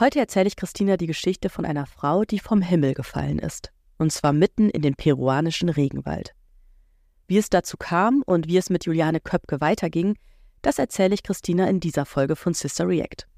Heute 0.00 0.18
erzähle 0.18 0.48
ich 0.48 0.56
Christina 0.56 0.96
die 0.96 1.06
Geschichte 1.06 1.48
von 1.48 1.64
einer 1.64 1.86
Frau, 1.86 2.24
die 2.24 2.40
vom 2.40 2.62
Himmel 2.62 2.94
gefallen 2.94 3.38
ist. 3.38 3.70
Und 3.96 4.10
zwar 4.10 4.32
mitten 4.32 4.68
in 4.68 4.82
den 4.82 4.96
peruanischen 4.96 5.68
Regenwald. 5.68 6.34
Wie 7.28 7.38
es 7.38 7.48
dazu 7.48 7.76
kam 7.76 8.24
und 8.26 8.48
wie 8.48 8.56
es 8.56 8.70
mit 8.70 8.86
Juliane 8.86 9.20
Köpke 9.20 9.60
weiterging, 9.60 10.18
das 10.62 10.80
erzähle 10.80 11.14
ich 11.14 11.22
Christina 11.22 11.68
in 11.68 11.78
dieser 11.78 12.06
Folge 12.06 12.34
von 12.34 12.54
Sister 12.54 12.88
React. 12.88 13.28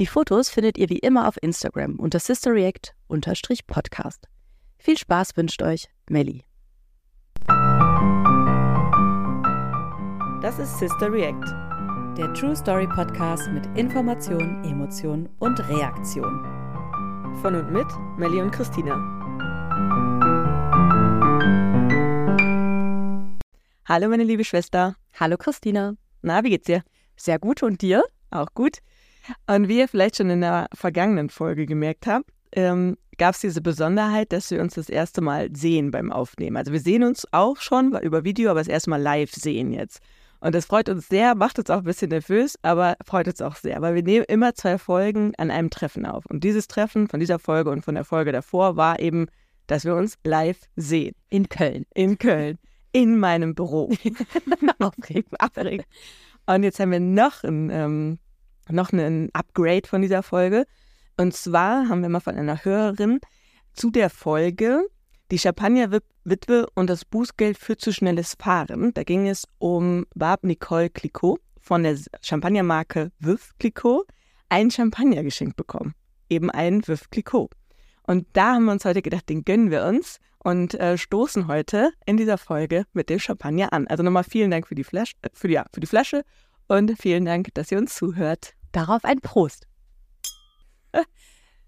Die 0.00 0.06
Fotos 0.06 0.50
findet 0.50 0.78
ihr 0.78 0.88
wie 0.88 0.98
immer 0.98 1.28
auf 1.28 1.40
Instagram 1.40 2.00
unter 2.00 2.18
sisterreact-podcast. 2.18 4.26
Viel 4.78 4.98
Spaß 4.98 5.36
wünscht 5.36 5.62
euch 5.62 5.86
Melli. 6.10 6.42
Das 10.42 10.58
ist 10.58 10.76
Sister 10.80 11.12
React, 11.12 11.44
der 12.16 12.32
True 12.32 12.54
Story 12.54 12.86
Podcast 12.86 13.50
mit 13.50 13.66
Information, 13.76 14.62
Emotion 14.62 15.28
und 15.40 15.58
Reaktion. 15.68 16.44
Von 17.42 17.56
und 17.56 17.72
mit 17.72 17.86
Melli 18.16 18.40
und 18.40 18.52
Christina. 18.52 18.94
Hallo 23.86 24.08
meine 24.08 24.22
liebe 24.22 24.44
Schwester. 24.44 24.94
Hallo 25.18 25.36
Christina. 25.36 25.96
Na, 26.22 26.44
wie 26.44 26.50
geht's 26.50 26.66
dir? 26.66 26.84
Sehr 27.16 27.40
gut 27.40 27.64
und 27.64 27.82
dir? 27.82 28.04
Auch 28.30 28.54
gut. 28.54 28.78
Und 29.48 29.66
wie 29.66 29.80
ihr 29.80 29.88
vielleicht 29.88 30.18
schon 30.18 30.30
in 30.30 30.42
der 30.42 30.68
vergangenen 30.72 31.30
Folge 31.30 31.66
gemerkt 31.66 32.06
habt, 32.06 32.30
ähm, 32.52 32.96
gab 33.18 33.34
es 33.34 33.40
diese 33.40 33.60
Besonderheit, 33.60 34.32
dass 34.32 34.52
wir 34.52 34.60
uns 34.60 34.74
das 34.74 34.88
erste 34.88 35.20
Mal 35.20 35.48
sehen 35.52 35.90
beim 35.90 36.12
Aufnehmen. 36.12 36.56
Also 36.56 36.70
wir 36.70 36.80
sehen 36.80 37.02
uns 37.02 37.26
auch 37.32 37.56
schon 37.56 37.98
über 38.02 38.22
Video, 38.22 38.50
aber 38.50 38.60
das 38.60 38.68
erste 38.68 38.90
Mal 38.90 39.02
live 39.02 39.32
sehen 39.32 39.72
jetzt. 39.72 40.00
Und 40.44 40.54
das 40.54 40.66
freut 40.66 40.90
uns 40.90 41.08
sehr, 41.08 41.34
macht 41.34 41.58
uns 41.58 41.70
auch 41.70 41.78
ein 41.78 41.84
bisschen 41.84 42.10
nervös, 42.10 42.58
aber 42.60 42.98
freut 43.02 43.26
uns 43.28 43.40
auch 43.40 43.56
sehr, 43.56 43.80
weil 43.80 43.94
wir 43.94 44.02
nehmen 44.02 44.26
immer 44.28 44.54
zwei 44.54 44.76
Folgen 44.76 45.32
an 45.38 45.50
einem 45.50 45.70
Treffen 45.70 46.04
auf. 46.04 46.26
Und 46.26 46.44
dieses 46.44 46.68
Treffen 46.68 47.08
von 47.08 47.18
dieser 47.18 47.38
Folge 47.38 47.70
und 47.70 47.82
von 47.82 47.94
der 47.94 48.04
Folge 48.04 48.30
davor 48.30 48.76
war 48.76 49.00
eben, 49.00 49.28
dass 49.68 49.86
wir 49.86 49.96
uns 49.96 50.18
live 50.22 50.58
sehen. 50.76 51.14
In 51.30 51.48
Köln. 51.48 51.86
In 51.94 52.18
Köln. 52.18 52.58
In 52.92 53.18
meinem 53.18 53.54
Büro. 53.54 53.90
aufregend, 54.80 55.40
aufregend. 55.40 55.86
Und 56.44 56.62
jetzt 56.62 56.78
haben 56.78 56.92
wir 56.92 57.00
noch 57.00 57.42
ein, 57.42 57.70
ähm, 57.70 58.18
noch 58.68 58.92
ein 58.92 59.30
Upgrade 59.32 59.88
von 59.88 60.02
dieser 60.02 60.22
Folge. 60.22 60.66
Und 61.16 61.32
zwar 61.32 61.88
haben 61.88 62.02
wir 62.02 62.10
mal 62.10 62.20
von 62.20 62.36
einer 62.36 62.62
Hörerin 62.62 63.18
zu 63.72 63.90
der 63.90 64.10
Folge 64.10 64.84
die 65.34 65.38
Champagner-Witwe 65.40 66.68
und 66.76 66.88
das 66.88 67.04
Bußgeld 67.04 67.58
für 67.58 67.76
zu 67.76 67.92
schnelles 67.92 68.36
Fahren. 68.38 68.94
Da 68.94 69.02
ging 69.02 69.26
es 69.26 69.48
um 69.58 70.06
Barb 70.14 70.44
Nicole 70.44 70.90
Clicquot 70.90 71.40
von 71.60 71.82
der 71.82 71.98
Champagnermarke 72.22 73.10
Veuve 73.18 73.42
Clicquot 73.58 74.06
ein 74.48 74.70
Champagner 74.70 75.24
geschenkt 75.24 75.56
bekommen. 75.56 75.94
Eben 76.28 76.52
ein 76.52 76.82
Veuve 76.86 77.06
Clicquot. 77.10 77.50
Und 78.06 78.28
da 78.34 78.54
haben 78.54 78.66
wir 78.66 78.70
uns 78.70 78.84
heute 78.84 79.02
gedacht, 79.02 79.28
den 79.28 79.44
gönnen 79.44 79.72
wir 79.72 79.84
uns 79.86 80.20
und 80.38 80.74
äh, 80.74 80.96
stoßen 80.96 81.48
heute 81.48 81.90
in 82.06 82.16
dieser 82.16 82.38
Folge 82.38 82.84
mit 82.92 83.10
dem 83.10 83.18
Champagner 83.18 83.72
an. 83.72 83.88
Also 83.88 84.04
nochmal 84.04 84.22
vielen 84.22 84.52
Dank 84.52 84.68
für 84.68 84.76
die, 84.76 84.84
Flasch, 84.84 85.14
äh, 85.22 85.30
für, 85.32 85.48
die, 85.48 85.54
ja, 85.54 85.66
für 85.74 85.80
die 85.80 85.88
Flasche 85.88 86.22
und 86.68 86.96
vielen 86.96 87.24
Dank, 87.24 87.48
dass 87.54 87.72
ihr 87.72 87.78
uns 87.78 87.96
zuhört. 87.96 88.52
Darauf 88.70 89.04
ein 89.04 89.18
Prost. 89.18 89.66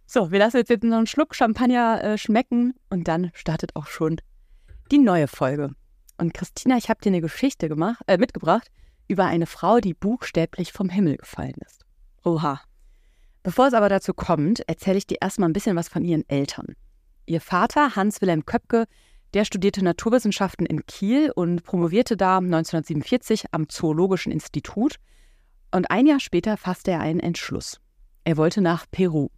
So, 0.08 0.30
wir 0.30 0.38
lassen 0.38 0.58
jetzt, 0.58 0.84
noch 0.84 0.98
einen 0.98 1.06
Schluck 1.08 1.34
Champagner 1.34 2.02
äh, 2.02 2.18
schmecken 2.18 2.74
und 2.90 3.08
dann 3.08 3.32
startet 3.34 3.74
auch 3.74 3.86
schon 3.86 4.20
die 4.92 4.98
neue 4.98 5.26
Folge. 5.26 5.72
Und 6.16 6.32
Christina, 6.32 6.76
ich 6.76 6.88
habe 6.88 7.00
dir 7.00 7.10
eine 7.10 7.20
Geschichte 7.20 7.68
gemacht, 7.68 8.00
äh, 8.06 8.16
mitgebracht 8.16 8.70
über 9.08 9.24
eine 9.24 9.46
Frau, 9.46 9.80
die 9.80 9.94
buchstäblich 9.94 10.72
vom 10.72 10.88
Himmel 10.88 11.16
gefallen 11.16 11.56
ist. 11.64 11.84
Oha. 12.24 12.60
Bevor 13.42 13.66
es 13.66 13.74
aber 13.74 13.88
dazu 13.88 14.14
kommt, 14.14 14.68
erzähle 14.68 14.98
ich 14.98 15.06
dir 15.06 15.18
erstmal 15.20 15.48
ein 15.48 15.52
bisschen 15.52 15.76
was 15.76 15.88
von 15.88 16.04
ihren 16.04 16.28
Eltern. 16.28 16.74
Ihr 17.26 17.40
Vater, 17.40 17.96
Hans-Wilhelm 17.96 18.46
Köpke, 18.46 18.86
der 19.34 19.44
studierte 19.44 19.84
Naturwissenschaften 19.84 20.66
in 20.66 20.86
Kiel 20.86 21.32
und 21.34 21.64
promovierte 21.64 22.16
da 22.16 22.38
1947 22.38 23.46
am 23.50 23.68
Zoologischen 23.68 24.32
Institut. 24.32 24.96
Und 25.72 25.90
ein 25.90 26.06
Jahr 26.06 26.20
später 26.20 26.56
fasste 26.56 26.92
er 26.92 27.00
einen 27.00 27.20
Entschluss. 27.20 27.80
Er 28.24 28.36
wollte 28.36 28.60
nach 28.60 28.86
Peru. 28.90 29.28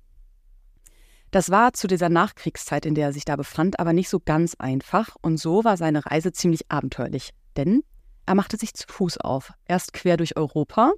Das 1.30 1.50
war 1.50 1.74
zu 1.74 1.86
dieser 1.86 2.08
Nachkriegszeit, 2.08 2.86
in 2.86 2.94
der 2.94 3.08
er 3.08 3.12
sich 3.12 3.24
da 3.24 3.36
befand, 3.36 3.80
aber 3.80 3.92
nicht 3.92 4.08
so 4.08 4.18
ganz 4.18 4.54
einfach 4.54 5.14
und 5.20 5.38
so 5.38 5.64
war 5.64 5.76
seine 5.76 6.06
Reise 6.06 6.32
ziemlich 6.32 6.70
abenteuerlich. 6.70 7.30
Denn 7.56 7.82
er 8.24 8.34
machte 8.34 8.56
sich 8.56 8.74
zu 8.74 8.86
Fuß 8.88 9.18
auf, 9.18 9.52
erst 9.66 9.92
quer 9.92 10.16
durch 10.16 10.36
Europa 10.36 10.92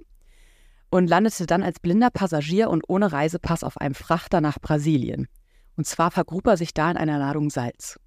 und 0.89 1.07
landete 1.07 1.45
dann 1.45 1.63
als 1.63 1.79
blinder 1.79 2.09
Passagier 2.11 2.69
und 2.69 2.83
ohne 2.87 3.11
Reisepass 3.11 3.63
auf 3.63 3.77
einem 3.77 3.95
Frachter 3.95 4.41
nach 4.41 4.59
Brasilien. 4.59 5.27
Und 5.75 5.85
zwar 5.85 6.11
vergrub 6.11 6.47
er 6.47 6.57
sich 6.57 6.73
da 6.73 6.91
in 6.91 6.97
einer 6.97 7.17
Ladung 7.17 7.49
Salz. 7.49 7.99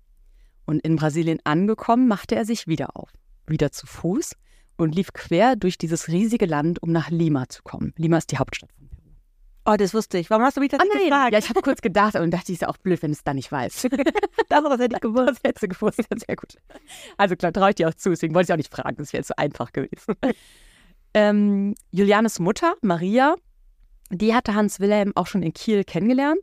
Und 0.67 0.81
in 0.81 0.97
Brasilien 0.97 1.41
angekommen, 1.45 2.09
machte 2.09 2.37
er 2.37 2.45
sich 2.45 2.67
wieder 2.67 2.97
auf, 2.97 3.11
wieder 3.47 3.71
zu 3.71 3.87
Fuß 3.87 4.33
und 4.77 4.95
lief 4.95 5.13
quer 5.13 5.57
durch 5.57 5.77
dieses 5.77 6.09
riesige 6.09 6.47
Land, 6.47 6.83
um 6.83 6.93
nach 6.93 7.11
Lima 7.11 7.49
zu 7.49 7.63
kommen. 7.63 7.93
Lima 7.97 8.19
ist 8.19 8.31
die 8.33 8.39
Hauptstadt 8.39 8.73
von 8.73 8.84
Oh, 9.67 9.77
das 9.79 9.95
wusste 9.95 10.19
ich. 10.19 10.29
Warum 10.29 10.45
hast 10.45 10.59
du 10.59 10.61
mich 10.61 10.71
das 10.71 10.81
ah, 10.81 10.85
nicht 10.85 11.05
gefragt? 11.05 11.33
Ja, 11.33 11.39
ich 11.39 11.49
habe 11.49 11.63
kurz 11.63 11.81
gedacht 11.81 12.17
und 12.17 12.31
dachte, 12.31 12.53
ist 12.53 12.61
ja 12.63 12.69
auch 12.69 12.77
blöd, 12.77 13.03
wenn 13.03 13.13
es 13.13 13.25
da 13.25 13.33
nicht 13.33 13.51
weißt. 13.51 13.85
das 14.49 14.79
hätte 14.79 14.95
ich 14.95 15.01
gewusst. 15.01 15.29
Das 15.29 15.39
hättest 15.43 15.63
du 15.63 15.69
gewusst. 15.69 16.01
Sehr 16.27 16.37
gut. 16.37 16.57
Also 17.17 17.35
klar, 17.35 17.53
traue 17.53 17.71
ich 17.71 17.77
dir 17.77 17.89
auch 17.89 17.95
zu, 17.95 18.11
deswegen 18.11 18.35
wollte 18.35 18.51
ich 18.51 18.53
auch 18.53 18.59
nicht 18.59 18.73
fragen. 18.73 18.97
Das 18.99 19.13
wäre 19.13 19.21
jetzt 19.21 19.29
so 19.29 19.35
einfach 19.37 19.73
gewesen. 19.73 20.15
ähm, 21.15 21.75
Julianes 21.91 22.41
Mutter, 22.41 22.75
Maria, 22.83 23.37
die 24.11 24.35
hatte 24.35 24.55
Hans 24.55 24.81
Wilhelm 24.81 25.13
auch 25.15 25.27
schon 25.27 25.43
in 25.43 25.55
Kiel 25.55 25.85
kennengelernt. 25.85 26.41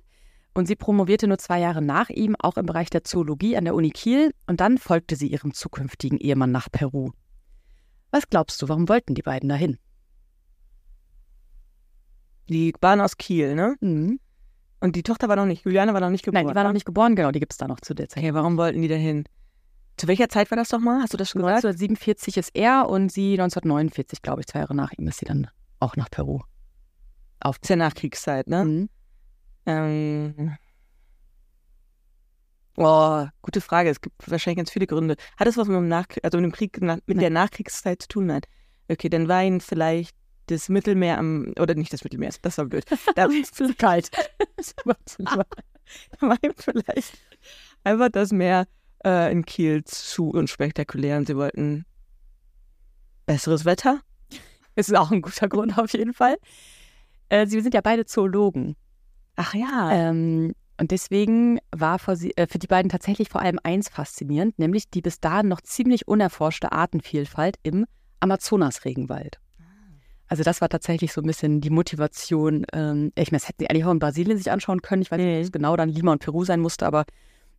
Und 0.53 0.65
sie 0.65 0.75
promovierte 0.75 1.27
nur 1.27 1.37
zwei 1.37 1.59
Jahre 1.59 1.81
nach 1.81 2.09
ihm, 2.09 2.35
auch 2.37 2.57
im 2.57 2.65
Bereich 2.65 2.89
der 2.89 3.03
Zoologie 3.03 3.55
an 3.55 3.65
der 3.65 3.75
Uni 3.75 3.91
Kiel. 3.91 4.33
Und 4.47 4.59
dann 4.59 4.79
folgte 4.79 5.15
sie 5.15 5.27
ihrem 5.27 5.53
zukünftigen 5.53 6.17
Ehemann 6.17 6.51
nach 6.51 6.69
Peru. 6.71 7.11
Was 8.09 8.27
glaubst 8.27 8.61
du, 8.61 8.67
warum 8.67 8.89
wollten 8.89 9.13
die 9.13 9.21
beiden 9.21 9.47
dahin? 9.47 9.77
Die 12.51 12.73
waren 12.81 13.01
aus 13.01 13.17
Kiel, 13.17 13.55
ne? 13.55 13.75
Mhm. 13.79 14.19
Und 14.81 14.95
die 14.95 15.03
Tochter 15.03 15.29
war 15.29 15.35
noch 15.35 15.45
nicht, 15.45 15.63
Juliane 15.63 15.93
war 15.93 16.01
noch 16.01 16.09
nicht 16.09 16.25
geboren. 16.25 16.43
Nein, 16.45 16.53
die 16.53 16.55
war 16.55 16.63
noch 16.63 16.73
nicht 16.73 16.85
geboren, 16.85 17.15
genau, 17.15 17.31
die 17.31 17.39
gibt 17.39 17.53
es 17.53 17.57
da 17.57 17.67
noch 17.67 17.79
zu 17.79 17.93
der 17.93 18.09
Zeit. 18.09 18.23
Okay, 18.23 18.33
warum 18.33 18.57
wollten 18.57 18.81
die 18.81 18.87
dahin? 18.87 19.25
Zu 19.97 20.07
welcher 20.07 20.27
Zeit 20.27 20.49
war 20.51 20.57
das 20.57 20.69
doch 20.69 20.79
mal? 20.79 21.01
Hast 21.01 21.13
du 21.13 21.17
das 21.17 21.29
schon 21.29 21.41
gesagt? 21.41 21.57
1947 21.57 22.37
ist 22.37 22.55
er 22.55 22.89
und 22.89 23.11
sie 23.11 23.33
1949, 23.33 24.21
glaube 24.21 24.41
ich, 24.41 24.47
zwei 24.47 24.59
Jahre 24.59 24.75
nach 24.75 24.91
ihm 24.93 25.07
ist 25.07 25.19
sie 25.19 25.25
dann 25.25 25.47
auch 25.79 25.95
nach 25.95 26.09
Peru. 26.09 26.41
Auf 27.39 27.59
der 27.59 27.75
Nachkriegszeit, 27.75 28.47
ne? 28.47 28.65
Mhm. 28.65 28.89
Ähm. 29.65 30.57
Oh, 32.77 33.27
gute 33.41 33.61
Frage. 33.61 33.89
Es 33.89 34.01
gibt 34.01 34.29
wahrscheinlich 34.29 34.57
ganz 34.57 34.71
viele 34.71 34.87
Gründe. 34.87 35.15
Hat 35.37 35.47
das 35.47 35.57
was 35.57 35.67
mit 35.67 35.77
dem, 35.77 35.87
Nach 35.87 36.07
also 36.23 36.37
mit 36.39 36.45
dem 36.45 36.51
Krieg, 36.51 36.81
mit 36.81 37.01
Nein. 37.05 37.19
der 37.19 37.29
Nachkriegszeit 37.29 38.01
zu 38.01 38.07
tun? 38.07 38.25
Nein. 38.27 38.41
Okay, 38.89 39.09
dann 39.09 39.27
war 39.27 39.43
ihn 39.43 39.61
vielleicht 39.61 40.15
das 40.51 40.69
Mittelmeer 40.69 41.17
am, 41.17 41.53
oder 41.59 41.75
nicht 41.75 41.93
das 41.93 42.03
Mittelmeer, 42.03 42.31
das 42.41 42.57
war 42.57 42.65
blöd. 42.65 42.85
Da 43.15 43.27
war 43.29 43.35
es 43.35 43.77
kalt. 43.77 44.11
da 44.85 46.27
war 46.27 46.37
ihm 46.43 46.53
vielleicht 46.55 47.17
einfach 47.83 48.09
das 48.09 48.31
Meer 48.31 48.67
äh, 49.05 49.31
in 49.31 49.45
Kiel 49.45 49.83
zu 49.83 50.29
unspektakulär 50.29 51.17
und 51.17 51.27
sie 51.27 51.35
wollten 51.35 51.85
besseres 53.25 53.65
Wetter. 53.65 54.01
Das 54.75 54.87
ist 54.87 54.95
auch 54.95 55.11
ein 55.11 55.21
guter 55.21 55.49
Grund 55.49 55.77
auf 55.77 55.91
jeden 55.93 56.13
Fall. 56.13 56.37
Äh, 57.29 57.47
sie 57.47 57.61
sind 57.61 57.73
ja 57.73 57.81
beide 57.81 58.05
Zoologen. 58.05 58.75
Ach 59.35 59.53
ja. 59.53 59.91
Ähm, 59.91 60.53
und 60.79 60.91
deswegen 60.91 61.59
war 61.71 61.99
für, 61.99 62.15
sie, 62.15 62.35
äh, 62.37 62.47
für 62.47 62.59
die 62.59 62.67
beiden 62.67 62.89
tatsächlich 62.89 63.29
vor 63.29 63.41
allem 63.41 63.59
eins 63.63 63.89
faszinierend, 63.89 64.57
nämlich 64.59 64.89
die 64.89 65.01
bis 65.01 65.19
dahin 65.19 65.47
noch 65.47 65.61
ziemlich 65.61 66.07
unerforschte 66.07 66.71
Artenvielfalt 66.71 67.57
im 67.63 67.85
Amazonas-Regenwald. 68.19 69.40
Also 70.31 70.43
das 70.43 70.61
war 70.61 70.69
tatsächlich 70.69 71.11
so 71.11 71.19
ein 71.19 71.27
bisschen 71.27 71.59
die 71.59 71.69
Motivation. 71.69 72.65
Ähm, 72.71 73.11
ich 73.15 73.33
meine, 73.33 73.41
das 73.41 73.49
hätten 73.49 73.57
sie 73.59 73.69
eigentlich 73.69 73.83
auch 73.83 73.91
in 73.91 73.99
Brasilien 73.99 74.37
sich 74.37 74.49
anschauen 74.49 74.81
können. 74.81 75.01
Ich 75.01 75.11
weiß 75.11 75.19
nicht, 75.19 75.27
ob 75.27 75.43
es 75.43 75.51
genau 75.51 75.75
dann 75.75 75.89
Lima 75.89 76.13
und 76.13 76.19
Peru 76.19 76.45
sein 76.45 76.61
musste, 76.61 76.85
aber 76.85 77.03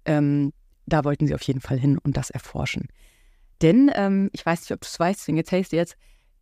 ähm, 0.07 0.55
da 0.87 1.05
wollten 1.05 1.27
sie 1.27 1.35
auf 1.35 1.43
jeden 1.43 1.61
Fall 1.61 1.79
hin 1.79 1.99
und 1.99 2.17
das 2.17 2.31
erforschen. 2.31 2.89
Denn, 3.61 3.91
ähm, 3.95 4.31
ich 4.33 4.47
weiß 4.47 4.63
nicht, 4.63 4.73
ob 4.73 4.81
du 4.81 4.87
es 4.87 4.99
weißt, 4.99 5.21
deswegen 5.21 5.37
erzähle 5.37 5.61
ich 5.61 5.69
dir 5.69 5.77
jetzt, 5.77 5.97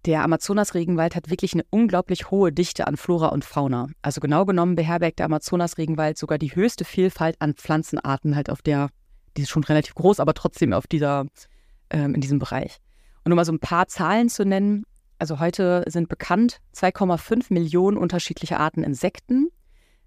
der 0.04 0.22
Amazonas-Regenwald 0.22 1.16
hat 1.16 1.30
wirklich 1.30 1.52
eine 1.54 1.64
unglaublich 1.68 2.30
hohe 2.30 2.52
Dichte 2.52 2.86
an 2.86 2.96
Flora 2.96 3.30
und 3.30 3.44
Fauna. 3.44 3.88
Also 4.00 4.20
genau 4.20 4.44
genommen 4.44 4.76
beherbergt 4.76 5.18
der 5.18 5.26
Amazonas-Regenwald 5.26 6.16
sogar 6.16 6.38
die 6.38 6.54
höchste 6.54 6.84
Vielfalt 6.84 7.34
an 7.40 7.54
Pflanzenarten 7.54 8.36
halt 8.36 8.50
auf 8.50 8.62
der, 8.62 8.90
die 9.36 9.42
ist 9.42 9.50
schon 9.50 9.64
relativ 9.64 9.96
groß, 9.96 10.20
aber 10.20 10.34
trotzdem 10.34 10.74
auf 10.74 10.86
dieser, 10.86 11.26
ähm, 11.90 12.14
in 12.14 12.20
diesem 12.20 12.38
Bereich. 12.38 12.76
Und 13.24 13.32
um 13.32 13.36
mal 13.36 13.44
so 13.44 13.52
ein 13.52 13.58
paar 13.58 13.88
Zahlen 13.88 14.28
zu 14.28 14.44
nennen, 14.44 14.84
also 15.20 15.38
heute 15.38 15.84
sind 15.86 16.08
bekannt 16.08 16.60
2,5 16.74 17.52
Millionen 17.52 17.96
unterschiedliche 17.96 18.58
Arten 18.58 18.82
Insekten, 18.82 19.48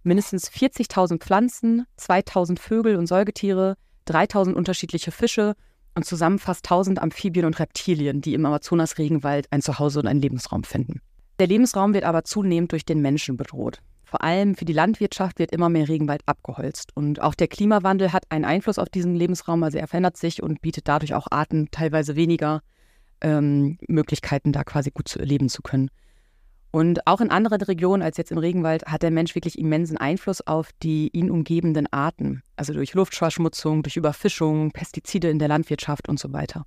mindestens 0.01 0.49
40.000 0.49 1.19
Pflanzen, 1.19 1.85
2.000 1.99 2.59
Vögel 2.59 2.95
und 2.95 3.07
Säugetiere, 3.07 3.75
3.000 4.07 4.53
unterschiedliche 4.53 5.11
Fische 5.11 5.53
und 5.95 6.05
zusammen 6.05 6.39
fast 6.39 6.67
1.000 6.67 6.97
Amphibien 6.97 7.45
und 7.45 7.59
Reptilien, 7.59 8.21
die 8.21 8.33
im 8.33 8.45
Amazonas-Regenwald 8.45 9.47
ein 9.51 9.61
Zuhause 9.61 9.99
und 9.99 10.07
einen 10.07 10.21
Lebensraum 10.21 10.63
finden. 10.63 10.99
Der 11.39 11.47
Lebensraum 11.47 11.93
wird 11.93 12.03
aber 12.03 12.23
zunehmend 12.23 12.71
durch 12.71 12.85
den 12.85 13.01
Menschen 13.01 13.37
bedroht. 13.37 13.79
vor 14.05 14.23
allem 14.23 14.53
für 14.53 14.65
die 14.65 14.73
Landwirtschaft 14.73 15.39
wird 15.39 15.51
immer 15.51 15.69
mehr 15.69 15.87
Regenwald 15.87 16.21
abgeholzt. 16.27 16.91
Und 16.95 17.19
auch 17.19 17.33
der 17.33 17.47
Klimawandel 17.47 18.13
hat 18.13 18.25
einen 18.29 18.45
Einfluss 18.45 18.77
auf 18.77 18.89
diesen 18.89 19.15
Lebensraum. 19.15 19.63
Also 19.63 19.79
er 19.79 19.87
verändert 19.87 20.17
sich 20.17 20.43
und 20.43 20.61
bietet 20.61 20.87
dadurch 20.87 21.15
auch 21.15 21.25
Arten 21.31 21.69
teilweise 21.71 22.15
weniger 22.15 22.61
ähm, 23.23 23.77
Möglichkeiten, 23.87 24.51
da 24.51 24.63
quasi 24.63 24.91
gut 24.91 25.07
zu, 25.07 25.19
leben 25.19 25.49
zu 25.49 25.61
können. 25.61 25.89
Und 26.71 27.05
auch 27.05 27.21
in 27.21 27.29
anderen 27.29 27.61
Regionen 27.61 28.01
als 28.01 28.17
jetzt 28.17 28.31
im 28.31 28.39
Regenwald 28.39 28.85
hat 28.87 29.03
der 29.03 29.11
Mensch 29.11 29.35
wirklich 29.35 29.59
immensen 29.59 29.97
Einfluss 29.97 30.41
auf 30.41 30.71
die 30.81 31.09
ihn 31.13 31.29
umgebenden 31.29 31.85
Arten. 31.93 32.41
Also 32.55 32.73
durch 32.73 32.95
Luftverschmutzung, 32.95 33.83
durch 33.83 33.95
Überfischung, 33.95 34.71
Pestizide 34.71 35.29
in 35.29 35.37
der 35.37 35.49
Landwirtschaft 35.49 36.09
und 36.09 36.19
so 36.19 36.33
weiter. 36.33 36.65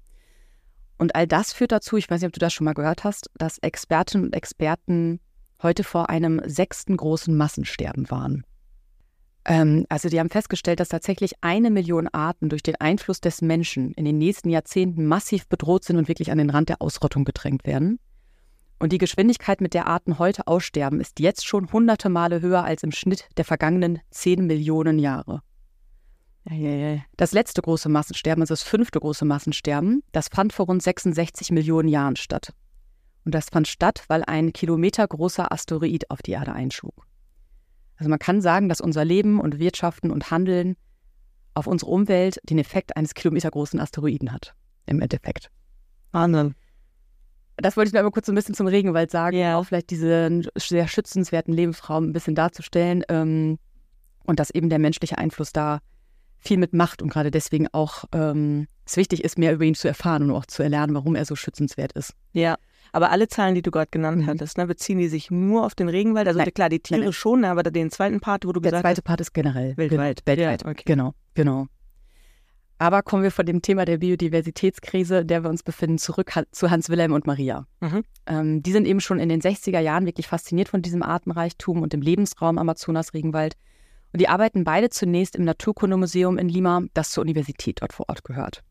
Und 0.97 1.17
all 1.17 1.27
das 1.27 1.53
führt 1.53 1.73
dazu, 1.73 1.97
ich 1.97 2.09
weiß 2.09 2.21
nicht, 2.21 2.29
ob 2.29 2.33
du 2.33 2.39
das 2.39 2.53
schon 2.53 2.67
mal 2.67 2.75
gehört 2.75 3.03
hast, 3.03 3.31
dass 3.37 3.59
Expertinnen 3.59 4.29
und 4.29 4.35
Experten 4.35 5.19
heute 5.61 5.83
vor 5.83 6.09
einem 6.09 6.41
sechsten 6.45 6.97
großen 6.97 7.37
Massensterben 7.37 8.09
warnen. 8.09 8.46
Ähm, 9.47 9.87
also 9.89 10.09
die 10.09 10.19
haben 10.19 10.29
festgestellt, 10.29 10.81
dass 10.81 10.89
tatsächlich 10.89 11.35
eine 11.41 11.71
Million 11.71 12.09
Arten 12.09 12.49
durch 12.49 12.65
den 12.65 12.75
Einfluss 12.77 13.21
des 13.21 13.43
Menschen 13.43 13.93
in 13.93 14.05
den 14.05 14.19
nächsten 14.19 14.51
Jahrzehnten 14.51 15.07
massiv 15.07 15.47
bedroht 15.47 15.85
sind 15.85 15.97
und 15.97 16.09
wirklich 16.09 16.33
an 16.33 16.39
den 16.39 16.51
Rand 16.51 16.69
der 16.69 16.83
Ausrottung 16.83 17.25
gedrängt 17.25 17.65
werden. 17.65 18.01
Und 18.79 18.93
die 18.93 18.99
Geschwindigkeit, 18.99 19.61
mit 19.61 19.73
der 19.73 19.87
Arten 19.87 20.19
heute 20.19 20.47
aussterben, 20.49 21.01
ist 21.01 21.21
jetzt 21.21 21.47
schon 21.47 21.73
hunderte 21.73 22.09
Male 22.09 22.43
höher 22.43 22.65
als 22.65 22.83
im 22.83 22.93
Schnitt 22.93 23.29
der 23.37 23.45
vergangenen 23.45 24.01
zehn 24.11 24.47
Millionen 24.47 24.99
Jahre. 24.99 25.43
Das 27.17 27.33
letzte 27.33 27.63
große 27.63 27.89
Massensterben, 27.89 28.43
also 28.43 28.53
das 28.53 28.63
fünfte 28.63 29.01
große 29.01 29.25
Massensterben, 29.25 30.03
das 30.13 30.29
fand 30.29 30.53
vor 30.53 30.67
rund 30.67 30.83
66 30.83 31.53
Millionen 31.53 31.89
Jahren 31.89 32.17
statt. 32.17 32.53
Und 33.25 33.35
das 33.35 33.49
fand 33.49 33.67
statt, 33.67 34.05
weil 34.09 34.23
ein 34.25 34.53
kilometergroßer 34.53 35.51
Asteroid 35.51 36.11
auf 36.11 36.23
die 36.23 36.33
Erde 36.33 36.53
einschlug. 36.53 37.07
Also 37.99 38.09
man 38.11 38.19
kann 38.19 38.41
sagen, 38.41 38.69
dass 38.69 38.81
unser 38.81 39.05
Leben 39.05 39.41
und 39.41 39.59
Wirtschaften 39.59 40.11
und 40.11 40.31
Handeln 40.31 40.77
auf 41.55 41.67
unsere 41.67 41.91
Umwelt 41.91 42.39
den 42.45 42.59
Effekt 42.59 42.97
eines 42.97 43.15
kilometergroßen 43.15 43.81
Asteroiden 43.81 44.33
hat. 44.33 44.55
Im 44.87 45.01
Endeffekt. 45.01 45.51
Wahnsinn 46.13 46.55
das 47.57 47.77
wollte 47.77 47.89
ich 47.89 47.93
nur 47.93 48.01
einmal 48.01 48.13
kurz 48.13 48.27
so 48.27 48.33
ein 48.33 48.35
bisschen 48.35 48.55
zum 48.55 48.67
Regenwald 48.67 49.11
sagen, 49.11 49.39
ja. 49.39 49.57
auch 49.57 49.65
vielleicht 49.65 49.91
diesen 49.91 50.47
sehr 50.57 50.89
schützenswerten 50.89 51.55
Lebensraum 51.55 52.05
ein 52.05 52.13
bisschen 52.13 52.35
darzustellen 52.35 53.03
ähm, 53.09 53.59
und 54.25 54.39
dass 54.39 54.51
eben 54.51 54.69
der 54.69 54.79
menschliche 54.79 55.19
Einfluss 55.19 55.53
da 55.53 55.81
viel 56.37 56.59
mit 56.59 56.75
macht 56.75 57.01
und 57.01 57.09
gerade 57.09 57.31
deswegen 57.31 57.67
auch 57.73 58.05
ähm, 58.13 58.69
es 58.85 58.97
wichtig 58.97 59.25
ist, 59.25 59.39
mehr 59.39 59.55
über 59.55 59.65
ihn 59.65 59.75
zu 59.75 59.89
erfahren 59.89 60.23
und 60.23 60.31
auch 60.33 60.47
zu 60.47 60.63
erlernen, 60.63 60.95
warum 60.95 61.17
er 61.17 61.25
so 61.25 61.35
schützenswert 61.35 61.93
ist. 61.93 62.13
Ja, 62.33 62.57
aber 62.97 63.11
alle 63.11 63.29
Zahlen, 63.29 63.55
die 63.55 63.61
du 63.61 63.71
gerade 63.71 63.91
genannt 63.91 64.23
mhm. 64.23 64.27
hattest, 64.27 64.57
ne, 64.57 64.67
beziehen 64.67 64.97
die 64.97 65.09
sich 65.09 65.31
nur 65.31 65.67
auf 65.67 65.75
den 65.75 65.91
Regenwald? 65.91 66.27
Also 66.29 66.39
nein, 66.39 66.55
klar, 66.55 66.71
die 66.71 66.81
Tiere 66.81 67.03
nein, 67.03 67.13
schon, 67.13 67.45
aber 67.45 67.63
den 67.63 67.91
zweiten 67.91 68.21
Part, 68.21 68.47
wo 68.47 68.53
du 68.53 68.61
der 68.61 68.71
gesagt 68.71 68.87
hast. 68.87 68.89
Der 68.89 68.95
zweite 68.95 69.03
Part 69.03 69.21
ist 69.21 69.35
generell. 69.35 69.77
Weltweit. 69.77 70.23
Weltweit, 70.25 70.63
ja, 70.65 70.71
okay. 70.71 70.83
genau, 70.87 71.13
genau. 71.35 71.67
Aber 72.79 73.03
kommen 73.03 73.23
wir 73.23 73.31
von 73.31 73.45
dem 73.45 73.61
Thema 73.61 73.85
der 73.85 73.99
Biodiversitätskrise, 73.99 75.19
in 75.19 75.27
der 75.27 75.45
wir 75.45 75.51
uns 75.51 75.63
befinden, 75.63 75.99
zurück 75.99 76.33
zu 76.53 76.71
Hans 76.71 76.89
Wilhelm 76.89 77.13
und 77.13 77.27
Maria. 77.27 77.67
Mhm. 77.81 78.03
Ähm, 78.27 78.63
die 78.63 78.73
sind 78.73 78.87
eben 78.87 79.01
schon 79.01 79.19
in 79.19 79.29
den 79.29 79.43
60er 79.43 79.81
Jahren 79.81 80.07
wirklich 80.07 80.29
fasziniert 80.29 80.71
von 80.71 80.81
diesem 80.81 81.03
Artenreichtum 81.03 81.83
und 81.83 81.93
dem 81.93 82.01
Lebensraum 82.01 82.57
Amazonas-Regenwald. 82.57 83.57
Und 84.15 84.23
die 84.23 84.29
arbeiten 84.31 84.65
beide 84.65 84.89
zunächst 84.89 85.37
im 85.37 85.45
Naturkundemuseum 85.45 86.39
in 86.39 86.49
Lima, 86.49 86.81
das 86.95 87.11
zur 87.11 87.21
Universität 87.25 87.83
dort 87.83 87.93
vor 87.93 88.09
Ort 88.09 88.25
gehört. 88.25 88.63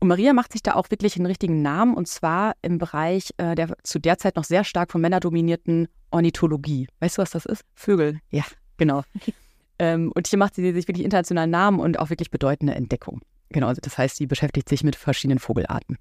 Und 0.00 0.08
Maria 0.08 0.32
macht 0.32 0.52
sich 0.52 0.62
da 0.62 0.74
auch 0.74 0.90
wirklich 0.90 1.16
einen 1.16 1.26
richtigen 1.26 1.60
Namen, 1.60 1.94
und 1.94 2.06
zwar 2.06 2.54
im 2.62 2.78
Bereich 2.78 3.30
äh, 3.38 3.54
der 3.54 3.76
zu 3.82 3.98
der 3.98 4.18
Zeit 4.18 4.36
noch 4.36 4.44
sehr 4.44 4.62
stark 4.62 4.92
von 4.92 5.00
Männern 5.00 5.20
dominierten 5.20 5.88
Ornithologie. 6.10 6.86
Weißt 7.00 7.18
du, 7.18 7.22
was 7.22 7.30
das 7.30 7.46
ist? 7.46 7.64
Vögel. 7.74 8.20
Ja, 8.30 8.44
genau. 8.76 9.02
Ähm, 9.80 10.10
und 10.14 10.26
hier 10.26 10.40
macht 10.40 10.56
sie 10.56 10.72
sich 10.72 10.88
wirklich 10.88 11.04
internationalen 11.04 11.50
Namen 11.50 11.78
und 11.78 12.00
auch 12.00 12.10
wirklich 12.10 12.32
bedeutende 12.32 12.74
Entdeckungen. 12.74 13.20
Genau, 13.50 13.68
also 13.68 13.80
das 13.80 13.96
heißt, 13.96 14.16
sie 14.16 14.26
beschäftigt 14.26 14.68
sich 14.68 14.82
mit 14.82 14.96
verschiedenen 14.96 15.38
Vogelarten. 15.38 15.98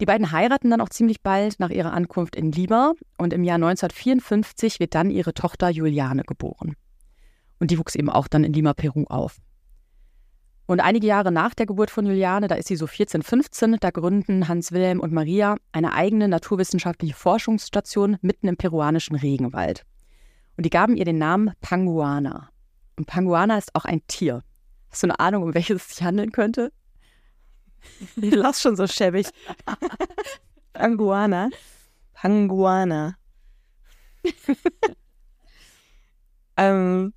Die 0.00 0.06
beiden 0.06 0.32
heiraten 0.32 0.70
dann 0.70 0.80
auch 0.80 0.88
ziemlich 0.88 1.22
bald 1.22 1.60
nach 1.60 1.70
ihrer 1.70 1.92
Ankunft 1.92 2.36
in 2.36 2.52
Lima 2.52 2.92
und 3.16 3.32
im 3.32 3.44
Jahr 3.44 3.56
1954 3.56 4.80
wird 4.80 4.94
dann 4.94 5.10
ihre 5.10 5.34
Tochter 5.34 5.70
Juliane 5.70 6.22
geboren. 6.24 6.74
Und 7.60 7.70
die 7.70 7.78
wuchs 7.78 7.94
eben 7.94 8.10
auch 8.10 8.28
dann 8.28 8.44
in 8.44 8.52
Lima, 8.52 8.74
Peru 8.74 9.04
auf. 9.04 9.38
Und 10.66 10.80
einige 10.80 11.06
Jahre 11.06 11.30
nach 11.30 11.54
der 11.54 11.66
Geburt 11.66 11.90
von 11.90 12.06
Juliane, 12.06 12.48
da 12.48 12.54
ist 12.54 12.68
sie 12.68 12.76
so 12.76 12.86
14, 12.86 13.22
15, 13.22 13.76
da 13.80 13.90
gründen 13.90 14.48
Hans 14.48 14.72
Wilhelm 14.72 15.00
und 15.00 15.12
Maria 15.12 15.56
eine 15.72 15.92
eigene 15.92 16.26
naturwissenschaftliche 16.26 17.14
Forschungsstation 17.14 18.16
mitten 18.22 18.48
im 18.48 18.56
peruanischen 18.56 19.16
Regenwald. 19.16 19.84
Und 20.56 20.64
die 20.64 20.70
gaben 20.70 20.96
ihr 20.96 21.04
den 21.04 21.18
Namen 21.18 21.52
Panguana. 21.60 22.48
Und 22.96 23.06
Panguana 23.06 23.58
ist 23.58 23.74
auch 23.74 23.84
ein 23.84 24.06
Tier. 24.06 24.42
Hast 24.90 25.02
du 25.02 25.08
eine 25.08 25.20
Ahnung, 25.20 25.42
um 25.42 25.54
welches 25.54 25.82
es 25.82 25.96
sich 25.96 26.04
handeln 26.04 26.32
könnte? 26.32 26.72
Ich 28.16 28.34
lass 28.34 28.62
schon 28.62 28.76
so 28.76 28.86
schäbig. 28.86 29.26
Panguana. 30.72 31.50
Panguana. 32.14 33.18
ähm, 36.56 37.12